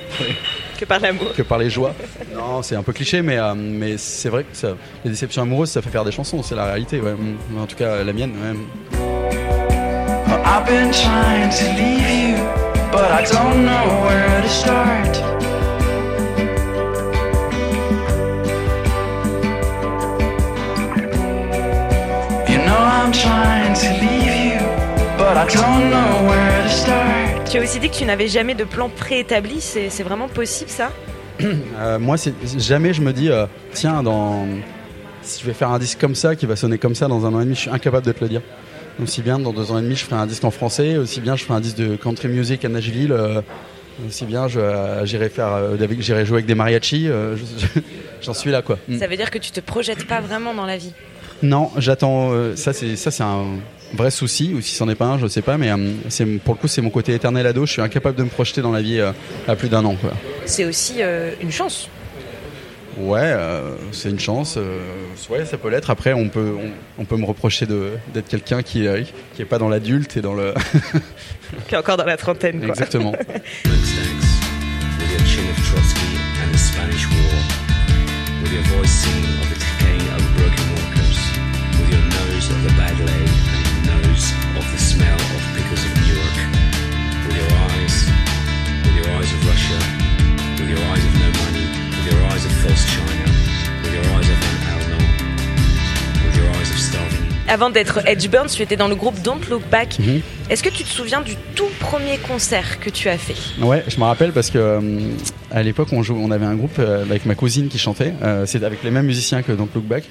Que 0.79 0.85
par 0.85 0.99
l'amour. 0.99 1.33
que 1.33 1.41
par 1.41 1.57
les 1.57 1.71
joies. 1.71 1.95
Non, 2.35 2.61
c'est 2.61 2.75
un 2.75 2.83
peu 2.83 2.93
cliché, 2.93 3.23
mais, 3.23 3.39
euh, 3.39 3.55
mais 3.55 3.97
c'est 3.97 4.29
vrai 4.29 4.43
que 4.43 4.55
ça- 4.55 4.75
les 5.03 5.09
déceptions 5.09 5.41
amoureuses, 5.41 5.71
ça 5.71 5.81
fait 5.81 5.89
faire 5.89 6.05
des 6.05 6.11
chansons, 6.11 6.43
c'est 6.43 6.53
la 6.53 6.65
réalité. 6.65 6.99
ouais. 7.01 7.15
En 7.59 7.65
tout 7.65 7.75
cas, 7.75 8.03
la 8.03 8.13
mienne. 8.13 8.33
ouais. 8.43 8.55
Tu 27.49 27.57
as 27.57 27.61
aussi 27.61 27.79
dit 27.79 27.89
que 27.89 27.95
tu 27.95 28.05
n'avais 28.05 28.27
jamais 28.27 28.55
de 28.55 28.63
plan 28.63 28.89
préétabli, 28.89 29.61
c'est 29.61 30.03
vraiment 30.03 30.27
possible 30.27 30.69
ça? 30.69 30.91
Euh, 31.41 31.99
moi, 31.99 32.15
jamais 32.57 32.93
je 32.93 33.01
me 33.01 33.13
dis, 33.13 33.29
euh, 33.29 33.45
tiens, 33.73 34.01
dans, 34.01 34.47
si 35.21 35.41
je 35.41 35.45
vais 35.45 35.53
faire 35.53 35.69
un 35.69 35.77
disque 35.79 35.99
comme 35.99 36.15
ça, 36.15 36.35
qui 36.35 36.45
va 36.47 36.55
sonner 36.55 36.77
comme 36.79 36.95
ça 36.95 37.07
dans 37.07 37.25
un 37.25 37.33
an 37.35 37.41
et 37.41 37.43
demi, 37.43 37.55
je 37.55 37.61
suis 37.61 37.69
incapable 37.69 38.05
de 38.07 38.11
te 38.11 38.23
le 38.23 38.29
dire. 38.29 38.41
Aussi 39.01 39.21
bien 39.21 39.37
dans 39.37 39.53
deux 39.53 39.69
ans 39.71 39.77
et 39.77 39.83
demi, 39.83 39.95
je 39.95 40.03
ferai 40.05 40.19
un 40.19 40.25
disque 40.25 40.43
en 40.43 40.51
français, 40.51 40.97
aussi 40.97 41.21
bien 41.21 41.35
je 41.35 41.43
ferai 41.43 41.57
un 41.57 41.61
disque 41.61 41.77
de 41.77 41.95
country 41.95 42.29
music 42.29 42.65
à 42.65 42.69
Nashville, 42.69 43.11
euh, 43.11 43.41
aussi 44.07 44.25
bien 44.25 44.47
j'irai 44.47 45.29
euh, 45.37 45.75
j'irai 45.99 46.25
jouer 46.25 46.37
avec 46.37 46.47
des 46.47 46.55
mariachis. 46.55 47.07
euh, 47.07 47.35
je- 47.37 47.43
je- 47.75 47.81
J'en 48.23 48.33
suis 48.33 48.49
là, 48.49 48.63
quoi. 48.63 48.79
Mm. 48.87 48.97
Ça 48.97 49.05
veut 49.05 49.15
dire 49.17 49.29
que 49.29 49.37
tu 49.37 49.51
te 49.51 49.59
projettes 49.59 50.07
pas 50.07 50.19
vraiment 50.21 50.55
dans 50.55 50.65
la 50.65 50.77
vie? 50.77 50.91
Non, 51.43 51.69
j'attends. 51.77 52.31
euh, 52.31 52.55
ça, 52.55 52.73
c'est 52.73 52.95
ça, 52.95 53.11
c'est 53.11 53.23
un 53.23 53.45
vrai 53.93 54.11
souci, 54.11 54.53
ou 54.55 54.61
si 54.61 54.75
c'en 54.75 54.89
est 54.89 54.95
pas 54.95 55.05
un, 55.05 55.17
je 55.19 55.27
sais 55.27 55.41
pas. 55.41 55.57
Mais 55.57 55.71
euh, 55.71 55.77
c'est 56.09 56.25
pour 56.25 56.55
le 56.55 56.59
coup, 56.59 56.67
c'est 56.67 56.81
mon 56.81 56.89
côté 56.89 57.13
éternel 57.13 57.45
ado. 57.47 57.65
Je 57.65 57.71
suis 57.73 57.81
incapable 57.81 58.17
de 58.17 58.23
me 58.23 58.29
projeter 58.29 58.61
dans 58.61 58.71
la 58.71 58.81
vie 58.81 58.99
euh, 58.99 59.11
à 59.47 59.55
plus 59.55 59.69
d'un 59.69 59.85
an, 59.85 59.95
quoi. 59.95 60.11
C'est 60.45 60.65
aussi 60.65 60.95
euh, 60.99 61.31
une 61.41 61.51
chance. 61.51 61.89
Ouais, 62.99 63.19
euh, 63.21 63.75
c'est 63.91 64.09
une 64.09 64.19
chance. 64.19 64.55
euh, 64.57 64.79
ouais, 65.29 65.45
ça 65.45 65.57
peut 65.59 65.69
l'être. 65.69 65.91
Après, 65.91 66.13
on 66.13 66.29
peut, 66.29 66.55
on, 66.59 67.01
on 67.01 67.05
peut 67.05 67.17
me 67.17 67.25
reprocher 67.25 67.67
de 67.67 67.91
d'être 68.11 68.27
quelqu'un 68.27 68.63
qui 68.63 68.87
euh, 68.87 69.03
qui 69.35 69.41
est 69.43 69.45
pas 69.45 69.59
dans 69.59 69.69
l'adulte 69.69 70.17
et 70.17 70.21
dans 70.21 70.33
le. 70.33 70.53
Qui 71.69 71.75
est 71.75 71.77
encore 71.77 71.95
dans 71.95 72.03
la 72.05 72.17
trentaine. 72.17 72.59
Quoi. 72.59 72.69
Exactement. 72.69 73.13
the 82.67 82.73
bag 82.75 82.97
leg 82.99 83.29
and 83.55 83.85
nose 83.87 84.25
of 84.59 84.65
the 84.73 84.77
smell 84.77 85.15
of 85.15 85.41
pickles 85.55 85.83
of 85.87 85.91
Newark, 86.03 86.37
with 87.23 87.35
your 87.39 87.51
eyes, 87.71 87.95
with 88.83 88.95
your 88.99 89.09
eyes 89.15 89.31
of 89.35 89.39
Russia, 89.47 89.79
with 90.59 90.69
your 90.73 90.83
eyes 90.91 91.03
of 91.09 91.13
no 91.23 91.29
money, 91.43 91.65
with 91.95 92.05
your 92.11 92.21
eyes 92.27 92.43
of 92.43 92.51
false 92.63 92.83
China, 92.93 93.25
with 93.83 93.93
your 93.93 94.07
eyes 94.15 94.27
of 94.33 94.37
Van 94.43 94.59
Alno, 94.73 94.99
with 96.25 96.35
your 96.35 96.49
eyes 96.57 96.69
of 96.71 96.79
starving 96.79 97.23
Avant 97.47 97.69
d'être 97.69 97.99
Edge 98.05 98.27
Burns, 98.27 98.47
tu 98.53 98.61
étais 98.63 98.75
dans 98.75 98.89
le 98.89 98.95
groupe 98.95 99.21
Don't 99.21 99.47
Look 99.49 99.63
Back. 99.71 99.97
Mhm. 99.99 100.21
Est-ce 100.49 100.61
que 100.61 100.69
tu 100.69 100.83
te 100.83 100.89
souviens 100.89 101.21
du 101.21 101.35
tout 101.55 101.69
premier 101.79 102.17
concert 102.17 102.81
que 102.81 102.89
tu 102.89 103.07
as 103.07 103.17
fait? 103.17 103.63
Ouais, 103.63 103.85
je 103.87 103.97
me 103.97 104.03
rappelle 104.03 104.33
parce 104.33 104.49
que 104.49 104.57
euh, 104.57 104.81
à 105.51 105.63
l'époque 105.63 105.89
on 105.93 106.03
jouait, 106.03 106.19
on 106.21 106.31
avait 106.31 106.45
un 106.45 106.55
groupe 106.55 106.79
euh, 106.79 107.03
avec 107.03 107.25
ma 107.25 107.35
cousine 107.35 107.69
qui 107.69 107.77
chantait. 107.77 108.13
Euh, 108.23 108.45
c'est 108.45 108.63
avec 108.65 108.83
les 108.83 108.91
mêmes 108.91 109.05
musiciens 109.05 109.41
que 109.41 109.53
Don't 109.53 109.69
Look 109.73 109.85
Back. 109.85 110.03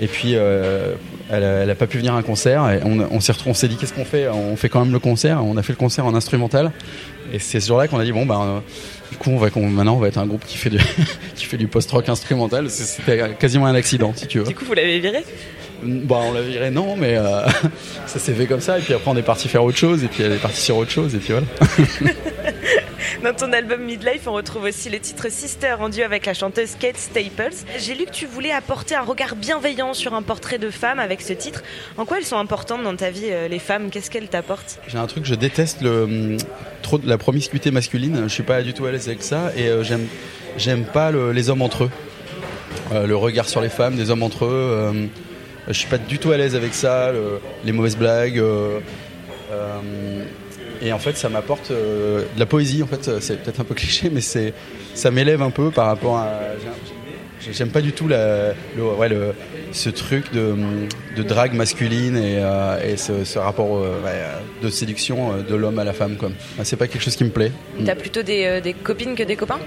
Et 0.00 0.06
puis 0.08 0.32
euh, 0.34 0.94
elle, 1.30 1.42
a, 1.42 1.62
elle 1.62 1.70
a 1.70 1.74
pas 1.74 1.86
pu 1.86 1.98
venir 1.98 2.14
à 2.14 2.18
un 2.18 2.22
concert. 2.22 2.70
Et 2.70 2.80
on, 2.84 3.00
on 3.10 3.20
s'est 3.20 3.32
on 3.46 3.54
s'est 3.54 3.68
dit 3.68 3.76
qu'est-ce 3.76 3.94
qu'on 3.94 4.04
fait? 4.04 4.28
On 4.28 4.56
fait 4.56 4.68
quand 4.68 4.80
même 4.80 4.92
le 4.92 4.98
concert. 4.98 5.44
On 5.44 5.56
a 5.56 5.62
fait 5.62 5.72
le 5.72 5.78
concert 5.78 6.06
en 6.06 6.14
instrumental. 6.14 6.72
Et 7.32 7.38
c'est 7.38 7.60
ce 7.60 7.68
jour-là 7.68 7.88
qu'on 7.88 7.98
a 7.98 8.04
dit 8.04 8.12
bon 8.12 8.26
ben 8.26 8.40
euh, 8.40 8.58
Du 9.10 9.16
coup, 9.18 9.30
on 9.30 9.38
va, 9.38 9.48
maintenant, 9.54 9.96
on 9.96 9.98
va 9.98 10.08
être 10.08 10.18
un 10.18 10.26
groupe 10.26 10.44
qui 10.44 10.58
fait 10.58 10.70
du, 10.70 10.78
qui 11.34 11.44
fait 11.46 11.56
du 11.56 11.66
post-rock 11.66 12.08
instrumental. 12.08 12.70
C'était 12.70 13.34
quasiment 13.38 13.66
un 13.66 13.74
accident, 13.74 14.12
si 14.14 14.26
tu 14.26 14.38
veux. 14.38 14.44
Du 14.44 14.54
coup, 14.54 14.64
vous 14.64 14.74
l'avez 14.74 15.00
viré? 15.00 15.24
Bah, 15.82 16.20
on 16.22 16.32
la 16.32 16.42
dirait 16.42 16.70
non, 16.70 16.96
mais 16.96 17.16
euh, 17.16 17.46
ça 18.06 18.18
s'est 18.18 18.32
fait 18.32 18.46
comme 18.46 18.60
ça. 18.60 18.78
Et 18.78 18.82
puis 18.82 18.94
après, 18.94 19.10
on 19.10 19.16
est 19.16 19.22
parti 19.22 19.48
faire 19.48 19.64
autre 19.64 19.76
chose. 19.78 20.04
Et 20.04 20.08
puis 20.08 20.22
elle 20.22 20.32
est 20.32 20.36
partie 20.42 20.60
sur 20.60 20.76
autre 20.76 20.90
chose. 20.90 21.14
Et 21.14 21.18
puis 21.18 21.32
voilà. 21.32 21.46
Dans 23.22 23.34
ton 23.34 23.52
album 23.52 23.82
Midlife, 23.82 24.26
on 24.26 24.32
retrouve 24.32 24.64
aussi 24.64 24.88
le 24.90 25.00
titre 25.00 25.30
Sister 25.30 25.74
en 25.80 25.88
duo 25.88 26.04
avec 26.04 26.26
la 26.26 26.34
chanteuse 26.34 26.76
Kate 26.78 26.96
Staples. 26.98 27.54
J'ai 27.78 27.94
lu 27.94 28.04
que 28.04 28.10
tu 28.10 28.26
voulais 28.26 28.52
apporter 28.52 28.94
un 28.94 29.02
regard 29.02 29.34
bienveillant 29.34 29.94
sur 29.94 30.14
un 30.14 30.22
portrait 30.22 30.58
de 30.58 30.70
femme 30.70 30.98
avec 31.00 31.20
ce 31.22 31.32
titre. 31.32 31.62
En 31.96 32.04
quoi 32.04 32.18
elles 32.18 32.24
sont 32.24 32.36
importantes 32.36 32.82
dans 32.84 32.94
ta 32.94 33.10
vie, 33.10 33.24
euh, 33.30 33.48
les 33.48 33.58
femmes? 33.58 33.90
Qu'est-ce 33.90 34.10
qu'elles 34.10 34.28
t'apportent? 34.28 34.78
J'ai 34.86 34.98
un 34.98 35.06
truc, 35.06 35.24
je 35.24 35.34
déteste 35.34 35.80
le, 35.80 36.02
hum, 36.04 36.36
trop 36.82 37.00
la 37.04 37.18
promiscuité 37.18 37.70
masculine. 37.70 38.22
Je 38.24 38.32
suis 38.32 38.42
pas 38.44 38.62
du 38.62 38.74
tout 38.74 38.86
à 38.86 38.92
l'aise 38.92 39.08
avec 39.08 39.22
ça. 39.22 39.50
Et 39.56 39.66
euh, 39.68 39.82
j'aime, 39.82 40.06
j'aime 40.56 40.84
pas 40.84 41.10
le- 41.10 41.32
les 41.32 41.50
hommes 41.50 41.62
entre 41.62 41.84
eux. 41.84 41.90
Euh, 42.92 43.06
le 43.06 43.16
regard 43.16 43.48
sur 43.48 43.60
les 43.60 43.70
femmes, 43.70 43.96
des 43.96 44.10
hommes 44.10 44.22
entre 44.22 44.44
eux. 44.44 44.50
euh, 44.52 45.06
je 45.68 45.72
suis 45.72 45.88
pas 45.88 45.98
du 45.98 46.18
tout 46.18 46.30
à 46.32 46.36
l'aise 46.36 46.54
avec 46.54 46.74
ça. 46.74 47.10
le- 47.12 47.40
les 47.64 47.72
mauvaises 47.72 47.96
blagues. 47.96 48.40
Et 50.82 50.92
en 50.92 50.98
fait, 50.98 51.16
ça 51.16 51.28
m'apporte 51.28 51.70
euh, 51.70 52.22
de 52.34 52.40
la 52.40 52.46
poésie. 52.46 52.82
En 52.82 52.86
fait, 52.86 53.20
c'est 53.20 53.42
peut-être 53.42 53.60
un 53.60 53.64
peu 53.64 53.74
cliché, 53.74 54.10
mais 54.12 54.20
c'est, 54.20 54.52
ça 54.94 55.10
m'élève 55.10 55.42
un 55.42 55.50
peu 55.50 55.70
par 55.70 55.86
rapport 55.86 56.16
à. 56.18 56.30
j'ai- 56.62 57.52
J'aime 57.52 57.70
pas 57.70 57.80
du 57.80 57.92
tout 57.92 58.08
la, 58.08 58.54
le, 58.76 58.82
ouais, 58.82 59.08
le- 59.08 59.32
ce 59.70 59.88
truc 59.88 60.32
de, 60.32 60.56
de 61.16 61.22
drague 61.22 61.52
masculine 61.52 62.16
et, 62.16 62.38
euh, 62.40 62.76
et 62.82 62.96
ce, 62.96 63.22
ce 63.24 63.38
rapport 63.38 63.76
euh, 63.76 64.00
ouais, 64.04 64.20
de 64.62 64.68
séduction 64.68 65.32
euh, 65.32 65.42
de 65.48 65.54
l'homme 65.54 65.78
à 65.78 65.84
la 65.84 65.92
femme. 65.92 66.16
Quoi. 66.16 66.30
C'est 66.64 66.74
pas 66.76 66.88
quelque 66.88 67.02
chose 67.04 67.14
qui 67.14 67.22
me 67.22 67.30
plaît. 67.30 67.52
Mm. 67.78 67.84
T'as 67.84 67.94
plutôt 67.94 68.22
des, 68.22 68.60
des 68.60 68.72
copines 68.72 69.14
que 69.14 69.22
des 69.22 69.36
copains? 69.36 69.60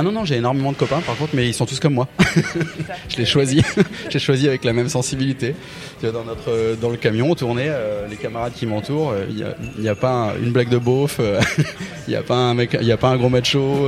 Ah 0.00 0.02
non, 0.02 0.12
non, 0.12 0.24
j'ai 0.24 0.36
énormément 0.36 0.72
de 0.72 0.78
copains 0.78 1.00
par 1.02 1.14
contre, 1.14 1.32
mais 1.34 1.46
ils 1.46 1.52
sont 1.52 1.66
tous 1.66 1.78
comme 1.78 1.92
moi. 1.92 2.08
je 3.10 3.18
l'ai 3.18 3.26
choisi. 3.26 3.60
j'ai 4.08 4.18
choisi 4.18 4.48
avec 4.48 4.64
la 4.64 4.72
même 4.72 4.88
sensibilité. 4.88 5.54
Tu 6.00 6.06
vois, 6.06 6.12
Dans, 6.18 6.24
notre, 6.24 6.48
euh, 6.50 6.74
dans 6.74 6.88
le 6.88 6.96
camion, 6.96 7.30
on 7.30 7.34
tournait, 7.34 7.68
euh, 7.68 8.06
les 8.08 8.16
camarades 8.16 8.54
qui 8.54 8.64
m'entourent, 8.64 9.10
euh, 9.10 9.26
il 9.28 9.36
n'y 9.36 9.42
a, 9.42 9.54
il 9.76 9.84
y 9.84 9.90
a 9.90 9.94
pas 9.94 10.10
un- 10.10 10.36
une 10.42 10.52
blague 10.52 10.70
de 10.70 10.78
beauf, 10.78 11.18
euh, 11.20 11.38
il 12.08 12.12
n'y 12.12 12.16
a, 12.16 12.22
pas 12.22 12.36
un 12.36 12.54
mec- 12.54 12.78
il 12.80 12.86
y 12.86 12.92
a 12.92 12.96
pas 12.96 13.08
un 13.10 13.18
gros 13.18 13.28
macho. 13.28 13.86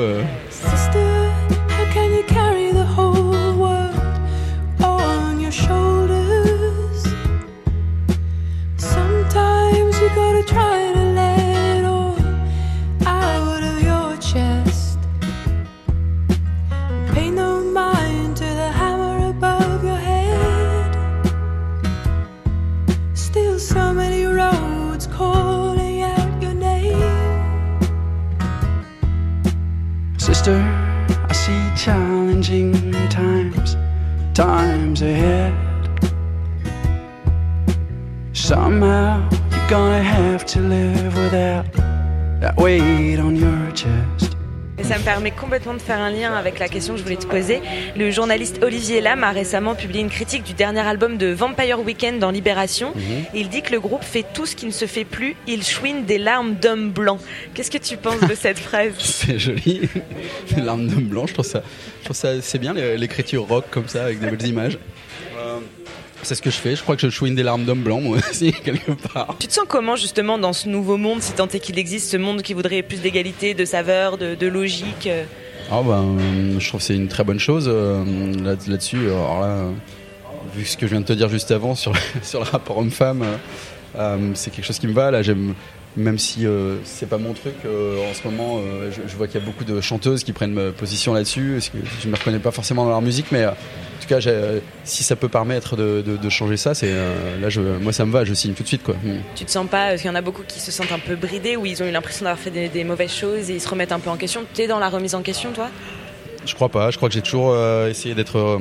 You're 38.93 39.69
gonna 39.71 40.03
have 40.03 40.45
to 40.53 40.61
live 40.61 41.15
without 41.17 41.65
that 42.43 42.55
weight 42.59 43.19
on 43.21 43.35
your 43.35 43.51
chest. 43.75 44.37
Et 44.79 44.85
ça 44.85 44.99
me 44.99 45.03
permet 45.05 45.31
complètement 45.31 45.73
de 45.73 45.79
faire 45.81 45.99
un 45.99 46.11
lien 46.11 46.35
avec 46.35 46.59
la 46.59 46.69
question 46.69 46.93
que 46.93 46.99
je 46.99 47.05
voulais 47.05 47.17
te 47.17 47.25
poser. 47.27 47.63
Le 47.97 48.11
journaliste 48.11 48.59
Olivier 48.63 49.01
Lam 49.01 49.25
a 49.25 49.31
récemment 49.31 49.75
publié 49.75 50.03
une 50.03 50.11
critique 50.11 50.43
du 50.43 50.53
dernier 50.53 50.81
album 50.81 51.17
de 51.17 51.29
Vampire 51.29 51.81
Weekend 51.81 52.19
dans 52.19 52.31
Libération. 52.31 52.93
Et 53.33 53.41
il 53.41 53.49
dit 53.49 53.63
que 53.63 53.73
le 53.73 53.81
groupe 53.81 54.03
fait 54.05 54.27
tout 54.35 54.45
ce 54.45 54.55
qui 54.57 54.67
ne 54.67 54.71
se 54.73 54.85
fait 54.85 55.05
plus. 55.07 55.37
Il 55.47 55.63
chouine 55.63 56.05
des 56.05 56.19
larmes 56.19 56.55
d'hommes 56.57 56.91
blancs. 56.91 57.21
Qu'est-ce 57.55 57.71
que 57.71 57.79
tu 57.79 57.97
penses 57.97 58.21
de 58.21 58.35
cette 58.35 58.59
phrase 58.59 58.93
C'est 58.99 59.39
joli. 59.39 59.89
Les 60.57 60.63
larmes 60.63 60.87
d'homme 60.87 61.05
blanc, 61.05 61.27
je 61.27 61.33
trouve 61.33 61.47
ça, 61.47 61.63
je 62.01 62.05
trouve 62.05 62.17
ça 62.17 62.43
c'est 62.43 62.59
bien 62.59 62.75
l'é- 62.75 62.99
l'écriture 62.99 63.47
rock 63.47 63.65
comme 63.71 63.89
ça 63.89 64.05
avec 64.05 64.21
des 64.21 64.27
belles 64.31 64.47
images. 64.49 64.79
C'est 66.23 66.35
ce 66.37 66.43
que 66.43 66.51
je 66.51 66.57
fais. 66.57 66.77
Je 66.77 66.83
crois 66.83 66.95
que 66.97 67.03
je 67.03 67.09
chouine 67.11 67.35
des 67.35 67.43
larmes 67.43 67.65
d'homme 67.65 67.83
blanc 67.83 68.01
moi 68.01 68.19
aussi 68.19 68.53
quelque 68.65 68.93
part. 69.13 69.37
Tu 69.39 69.49
te 69.49 69.53
sens 69.53 69.65
comment 69.69 69.97
justement 69.97 70.39
dans 70.39 70.53
ce 70.53 70.69
nouveau 70.69 70.97
monde, 70.97 71.21
si 71.23 71.33
tant 71.33 71.49
est 71.49 71.59
qu'il 71.61 71.79
existe, 71.79 72.11
ce 72.11 72.17
monde 72.17 72.43
qui 72.43 72.55
voudrait 72.55 72.83
plus 72.83 73.01
d'égalité, 73.01 73.55
de 73.55 73.65
saveur, 73.65 74.19
de, 74.19 74.35
de 74.35 74.47
logique 74.47 75.09
Ah 75.71 75.81
ben, 75.85 76.17
je 76.59 76.69
trouve 76.69 76.81
que 76.81 76.87
c'est 76.87 76.95
une 76.97 77.09
très 77.09 77.25
bonne 77.25 77.41
chose 77.41 77.67
euh, 77.69 78.05
là- 78.43 78.57
là-dessus. 78.69 79.07
Alors 79.11 79.41
là, 79.41 79.59
vu 80.55 80.65
ce 80.65 80.77
que 80.77 80.87
je 80.87 80.93
viens 80.93 81.01
de 81.01 81.07
te 81.07 81.13
dire 81.13 81.29
juste 81.29 81.51
avant 81.51 81.75
sur, 81.75 81.93
sur 82.23 82.41
le 82.41 82.47
rapport 82.49 82.79
homme-femme, 82.79 83.25
euh, 83.99 84.31
c'est 84.35 84.51
quelque 84.53 84.65
chose 84.65 84.79
qui 84.79 84.87
me 84.87 84.93
va. 84.93 85.11
Là, 85.11 85.23
j'aime, 85.23 85.55
même 85.97 86.19
si 86.19 86.47
euh, 86.47 86.77
c'est 86.85 87.09
pas 87.09 87.19
mon 87.19 87.33
truc 87.35 87.55
euh, 87.67 88.11
en 88.11 88.15
ce 88.15 88.27
moment, 88.27 88.59
euh, 88.61 88.91
je, 88.91 89.03
je 89.07 89.17
vois 89.17 89.27
qu'il 89.27 89.41
y 89.41 89.43
a 89.43 89.47
beaucoup 89.47 89.65
de 89.65 89.81
chanteuses 89.81 90.25
qui 90.25 90.33
prennent 90.33 90.73
position 90.73 91.13
là-dessus. 91.13 91.59
Que 91.73 91.79
je 92.03 92.09
me 92.09 92.17
reconnais 92.17 92.39
pas 92.39 92.51
forcément 92.51 92.85
dans 92.85 92.91
leur 92.91 93.03
musique, 93.03 93.27
mais 93.31 93.43
euh, 93.43 93.51
en 93.51 94.03
tout 94.03 94.09
cas, 94.09 94.19
si 94.85 95.03
ça 95.05 95.17
peut 95.17 95.29
permettre 95.29 95.77
de, 95.77 96.03
de- 96.05 96.17
de 96.17 96.29
changer 96.29 96.57
ça, 96.57 96.75
c'est 96.75 96.93
là, 97.41 97.49
je, 97.49 97.61
moi, 97.61 97.93
ça 97.93 98.05
me 98.05 98.11
va. 98.13 98.25
Je 98.25 98.35
signe 98.35 98.53
tout 98.55 98.63
de 98.63 98.69
suite, 98.69 98.83
quoi. 98.83 98.95
Mm. 99.03 99.19
Tu 99.37 99.45
te 99.45 99.51
sens 99.51 99.67
pas, 99.69 99.91
parce 99.91 100.01
qu'il 100.01 100.09
y 100.11 100.13
en 100.13 100.17
a 100.17 100.23
beaucoup 100.23 100.43
qui 100.47 100.59
se 100.61 100.73
sentent 100.73 100.93
un 100.93 100.99
peu 100.99 101.15
bridés, 101.15 101.57
où 101.57 101.67
ils 101.67 101.83
ont 101.83 101.87
eu 101.87 101.93
l'impression 101.93 102.25
d'avoir 102.25 102.39
fait 102.41 102.51
des, 102.51 102.69
des 102.69 102.85
mauvaises 102.85 103.13
choses 103.15 103.51
et 103.51 103.55
ils 103.55 103.61
se 103.61 103.69
remettent 103.69 103.93
un 103.93 104.01
peu 104.01 104.11
en 104.11 104.17
question. 104.17 104.43
T'es 104.55 104.67
dans 104.67 104.79
la 104.79 104.89
remise 104.89 105.15
en 105.15 105.23
question, 105.23 105.53
toi? 105.53 105.69
Je 106.45 106.55
crois 106.55 106.69
pas. 106.69 106.91
Je 106.91 106.97
crois 106.97 107.09
que 107.09 107.15
j'ai 107.15 107.23
toujours 107.23 107.57
essayé 107.87 108.15
d'être 108.17 108.61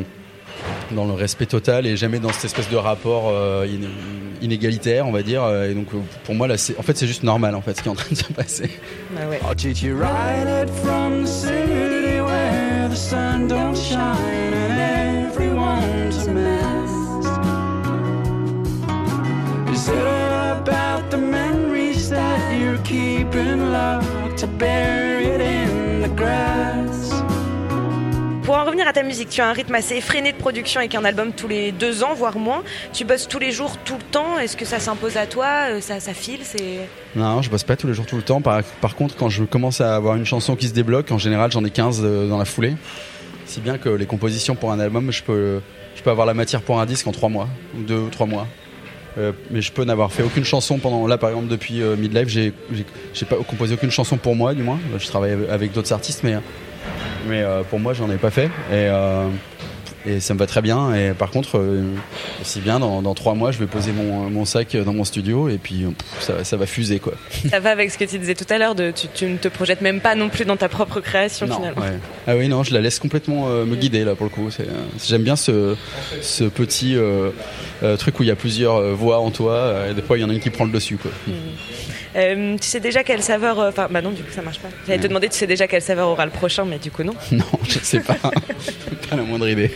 dans 0.91 1.06
le 1.06 1.13
respect 1.13 1.45
total 1.45 1.86
et 1.88 1.95
jamais 1.97 2.19
dans 2.19 2.32
cette 2.32 2.45
espèce 2.45 2.69
de 2.69 2.76
rapport 2.78 3.30
euh, 3.30 3.65
in- 3.65 4.41
inégalitaire, 4.43 5.08
on 5.08 5.12
va 5.12 5.24
dire. 5.24 5.43
Et 5.63 5.74
donc, 5.74 5.88
euh, 5.93 6.00
pour 6.26 6.36
moi, 6.36 6.47
là, 6.47 6.58
c'est, 6.58 6.78
en 6.78 6.82
fait, 6.82 6.97
c'est 6.97 7.08
juste 7.08 7.24
normal, 7.24 7.56
en 7.56 7.62
fait, 7.62 7.78
ce 7.78 7.82
qui 7.82 7.88
est 7.88 7.91
en 7.91 7.95
train 7.95 8.10
de 8.12 8.15
se 8.15 8.32
passer. 8.34 8.69
Bah 9.15 9.21
ouais. 9.30 9.39
I'll 9.47 9.56
teach 9.56 9.82
you 9.84 9.95
right 9.97 10.47
it 10.63 10.69
from 10.84 11.24
the 11.24 11.28
city 11.28 12.19
where 12.21 12.89
the 12.89 12.95
sun 12.95 13.47
don't 13.47 13.76
shine 13.76 14.54
and 14.54 15.28
everyone's 15.28 16.28
a 16.28 16.32
mess. 16.34 16.91
Is 19.74 19.88
it 19.89 20.06
all 20.06 20.58
about 20.60 21.10
the 21.12 21.17
memories 21.17 22.10
that 22.10 22.58
you're 22.60 22.78
keeping 22.84 23.71
locked 23.71 24.38
to 24.39 24.47
bury 24.47 25.11
revenir 28.72 28.88
à 28.88 28.94
ta 28.94 29.04
musique, 29.04 29.28
tu 29.28 29.42
as 29.42 29.50
un 29.50 29.52
rythme 29.52 29.76
assez 29.76 29.96
effréné 29.96 30.32
de 30.32 30.38
production 30.38 30.80
avec 30.80 30.96
un 30.96 31.04
album 31.04 31.34
tous 31.34 31.50
les 31.50 31.74
deux 31.74 32.04
ans, 32.06 32.14
voire 32.14 32.38
moins. 32.38 32.64
Tu 32.94 33.04
bosses 33.04 33.28
tous 33.28 33.38
les 33.38 33.52
jours, 33.52 33.76
tout 33.84 33.98
le 33.98 34.02
temps. 34.02 34.40
Est-ce 34.40 34.56
que 34.56 34.64
ça 34.64 34.80
s'impose 34.80 35.18
à 35.18 35.26
toi 35.26 35.72
Euh, 35.72 35.82
ça, 35.82 36.00
ça 36.00 36.14
file 36.14 36.40
c'est... 36.44 36.80
Non, 37.14 37.42
je 37.42 37.50
bosse 37.50 37.66
pas 37.66 37.76
tous 37.76 37.88
les 37.88 37.94
jours, 37.94 38.06
tout 38.06 38.16
le 38.16 38.22
temps. 38.22 38.40
Par, 38.40 38.96
contre, 38.96 39.18
quand 39.18 39.28
je 39.28 39.44
commence 39.44 39.82
à 39.82 39.94
avoir 39.94 40.16
une 40.16 40.26
chanson 40.26 40.56
qui 40.56 40.70
se 40.70 40.74
débloque, 40.74 41.12
en 41.12 41.18
général, 41.18 41.52
j'en 41.52 41.66
ai 41.66 41.70
15 41.70 42.00
euh, 42.02 42.30
dans 42.30 42.38
la 42.38 42.46
foulée. 42.46 42.76
Si 43.46 43.60
bien 43.60 43.78
que 43.78 43.90
les 43.90 44.06
compositions 44.06 44.56
pour 44.56 44.72
un 44.72 44.80
album, 44.80 45.12
je 45.12 45.22
peux, 45.22 45.60
je 45.98 46.02
peux 46.02 46.10
avoir 46.10 46.26
la 46.26 46.34
matière 46.34 46.62
pour 46.62 46.80
un 46.80 46.86
disque 46.86 47.08
en 47.08 47.12
3 47.12 47.28
mois, 47.28 47.50
ou 47.78 47.82
2 47.82 47.94
ou 47.98 48.10
3 48.10 48.26
mois. 48.26 48.48
Euh, 49.18 49.34
mais 49.50 49.62
je 49.62 49.74
peux 49.74 49.84
n'avoir 49.84 50.14
fait 50.14 50.24
aucune 50.24 50.46
chanson 50.46 50.78
pendant. 50.78 51.06
Là, 51.08 51.18
par 51.18 51.32
exemple, 51.32 51.50
depuis 51.50 51.82
euh, 51.82 51.98
Midlife, 51.98 52.30
j'ai 52.30 53.26
pas 53.26 53.36
composé 53.36 53.74
aucune 53.74 53.92
chanson 53.92 54.16
pour 54.16 54.34
moi, 54.34 54.54
du 54.54 54.64
moins. 54.64 54.80
Je 54.98 55.08
travaille 55.08 55.36
avec 55.50 55.74
d'autres 55.74 55.92
artistes, 55.92 56.22
mais, 56.24 56.38
mais 57.28 57.41
euh, 57.41 57.63
pour 57.63 57.80
moi, 57.80 57.94
j'en 57.94 58.10
ai 58.10 58.17
pas 58.17 58.32
fait. 58.32 58.46
Et, 58.46 58.88
euh, 58.89 59.28
et 60.06 60.20
ça 60.20 60.34
me 60.34 60.40
va 60.40 60.48
très 60.48 60.62
bien. 60.62 60.94
Et 60.96 61.12
par 61.14 61.32
contre, 61.32 61.58
euh, 61.58 61.84
aussi 62.42 62.60
bien, 62.60 62.80
dans, 62.80 63.02
dans 63.02 63.14
3 63.14 63.34
mois, 63.36 63.52
je 63.52 63.60
vais 63.60 63.68
poser 63.68 63.92
mon, 63.92 64.30
mon 64.30 64.46
sac 64.46 64.76
dans 64.76 64.94
mon 64.94 65.04
studio 65.04 65.50
et 65.50 65.58
puis 65.58 65.84
pff, 65.86 66.22
ça, 66.22 66.44
ça 66.44 66.58
va 66.58 66.66
fuser, 66.66 67.00
quoi. 67.00 67.14
ça 67.50 67.60
va 67.60 67.72
avec 67.72 67.92
ce 67.92 67.98
que 67.98 68.06
tu 68.06 68.18
disais 68.20 68.36
tout 68.36 68.46
à 68.50 68.58
l'heure. 68.58 68.76
Tu, 68.76 69.08
tu 69.14 69.26
ne 69.26 69.38
te 69.38 69.48
projettes 69.48 69.82
même 69.82 70.00
pas 70.02 70.16
non 70.16 70.30
plus 70.30 70.46
dans 70.46 70.58
ta 70.58 70.70
propre 70.70 71.00
création 71.02 71.48
Non, 71.48 71.56
finalement. 71.58 71.82
ouais. 71.82 71.98
Ah 72.28 72.36
oui, 72.36 72.48
non, 72.48 72.64
je 72.64 72.74
la 72.74 72.82
laisse 72.82 73.00
complètement 73.00 73.46
euh, 73.50 73.66
me 73.66 73.76
guider 73.76 74.04
là 74.04 74.16
pour 74.16 74.26
le 74.26 74.30
coup. 74.32 74.50
Euh, 74.60 74.64
J'aime 75.06 75.24
bien 75.24 75.36
ce, 75.36 75.76
ce 76.22 76.44
petit 76.46 76.96
euh, 76.96 77.30
euh, 77.84 77.98
truc 77.98 78.20
où 78.20 78.24
il 78.24 78.30
y 78.30 78.32
a 78.32 78.36
plusieurs 78.36 78.76
euh, 78.78 78.94
voix 78.94 79.20
en 79.20 79.32
toi 79.32 79.54
euh, 79.54 79.92
et 79.92 79.94
des 79.94 80.02
fois 80.02 80.18
il 80.18 80.22
y 80.22 80.24
en 80.24 80.30
a 80.30 80.34
une 80.34 80.40
qui 80.40 80.50
prend 80.50 80.66
le 80.66 80.72
dessus. 80.72 80.98
Quoi. 80.98 81.12
Euh, 82.16 82.58
tu 82.58 82.68
sais 82.68 82.80
déjà 82.82 83.04
quelle 83.04 83.22
saveur. 83.24 83.60
euh, 83.60 83.70
Enfin, 83.70 83.88
bah 83.90 84.02
non, 84.02 84.12
du 84.12 84.22
coup, 84.22 84.32
ça 84.34 84.42
marche 84.42 84.60
pas. 84.60 84.68
J'allais 84.86 84.98
te 84.98 85.04
Ouais. 85.04 85.08
demander, 85.08 85.30
tu 85.30 85.38
sais 85.38 85.48
déjà 85.48 85.66
quelle 85.68 85.82
saveur 85.82 86.10
aura 86.10 86.26
le 86.26 86.32
prochain, 86.32 86.66
mais 86.66 86.78
du 86.78 86.92
coup, 86.92 87.04
non. 87.04 87.14
non, 87.32 87.46
je 87.64 87.80
sais 87.80 88.02
pas. 88.02 88.16
pas 89.10 89.16
la 89.16 89.22
moindre 89.24 89.48
idée. 89.48 89.72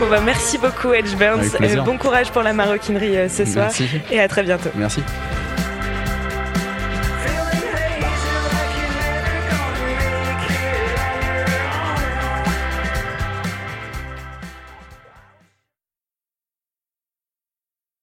Bon, 0.00 0.10
bah, 0.10 0.20
merci 0.24 0.58
beaucoup, 0.58 0.92
Edge 0.92 1.14
Burns. 1.16 1.50
Plaisir. 1.56 1.84
bon 1.84 1.96
courage 1.96 2.30
pour 2.30 2.42
la 2.42 2.52
maroquinerie 2.52 3.16
euh, 3.16 3.28
ce 3.28 3.44
soir. 3.44 3.66
Merci. 3.66 3.88
Et 4.10 4.20
à 4.20 4.28
très 4.28 4.42
bientôt. 4.42 4.70
Merci. 4.74 5.02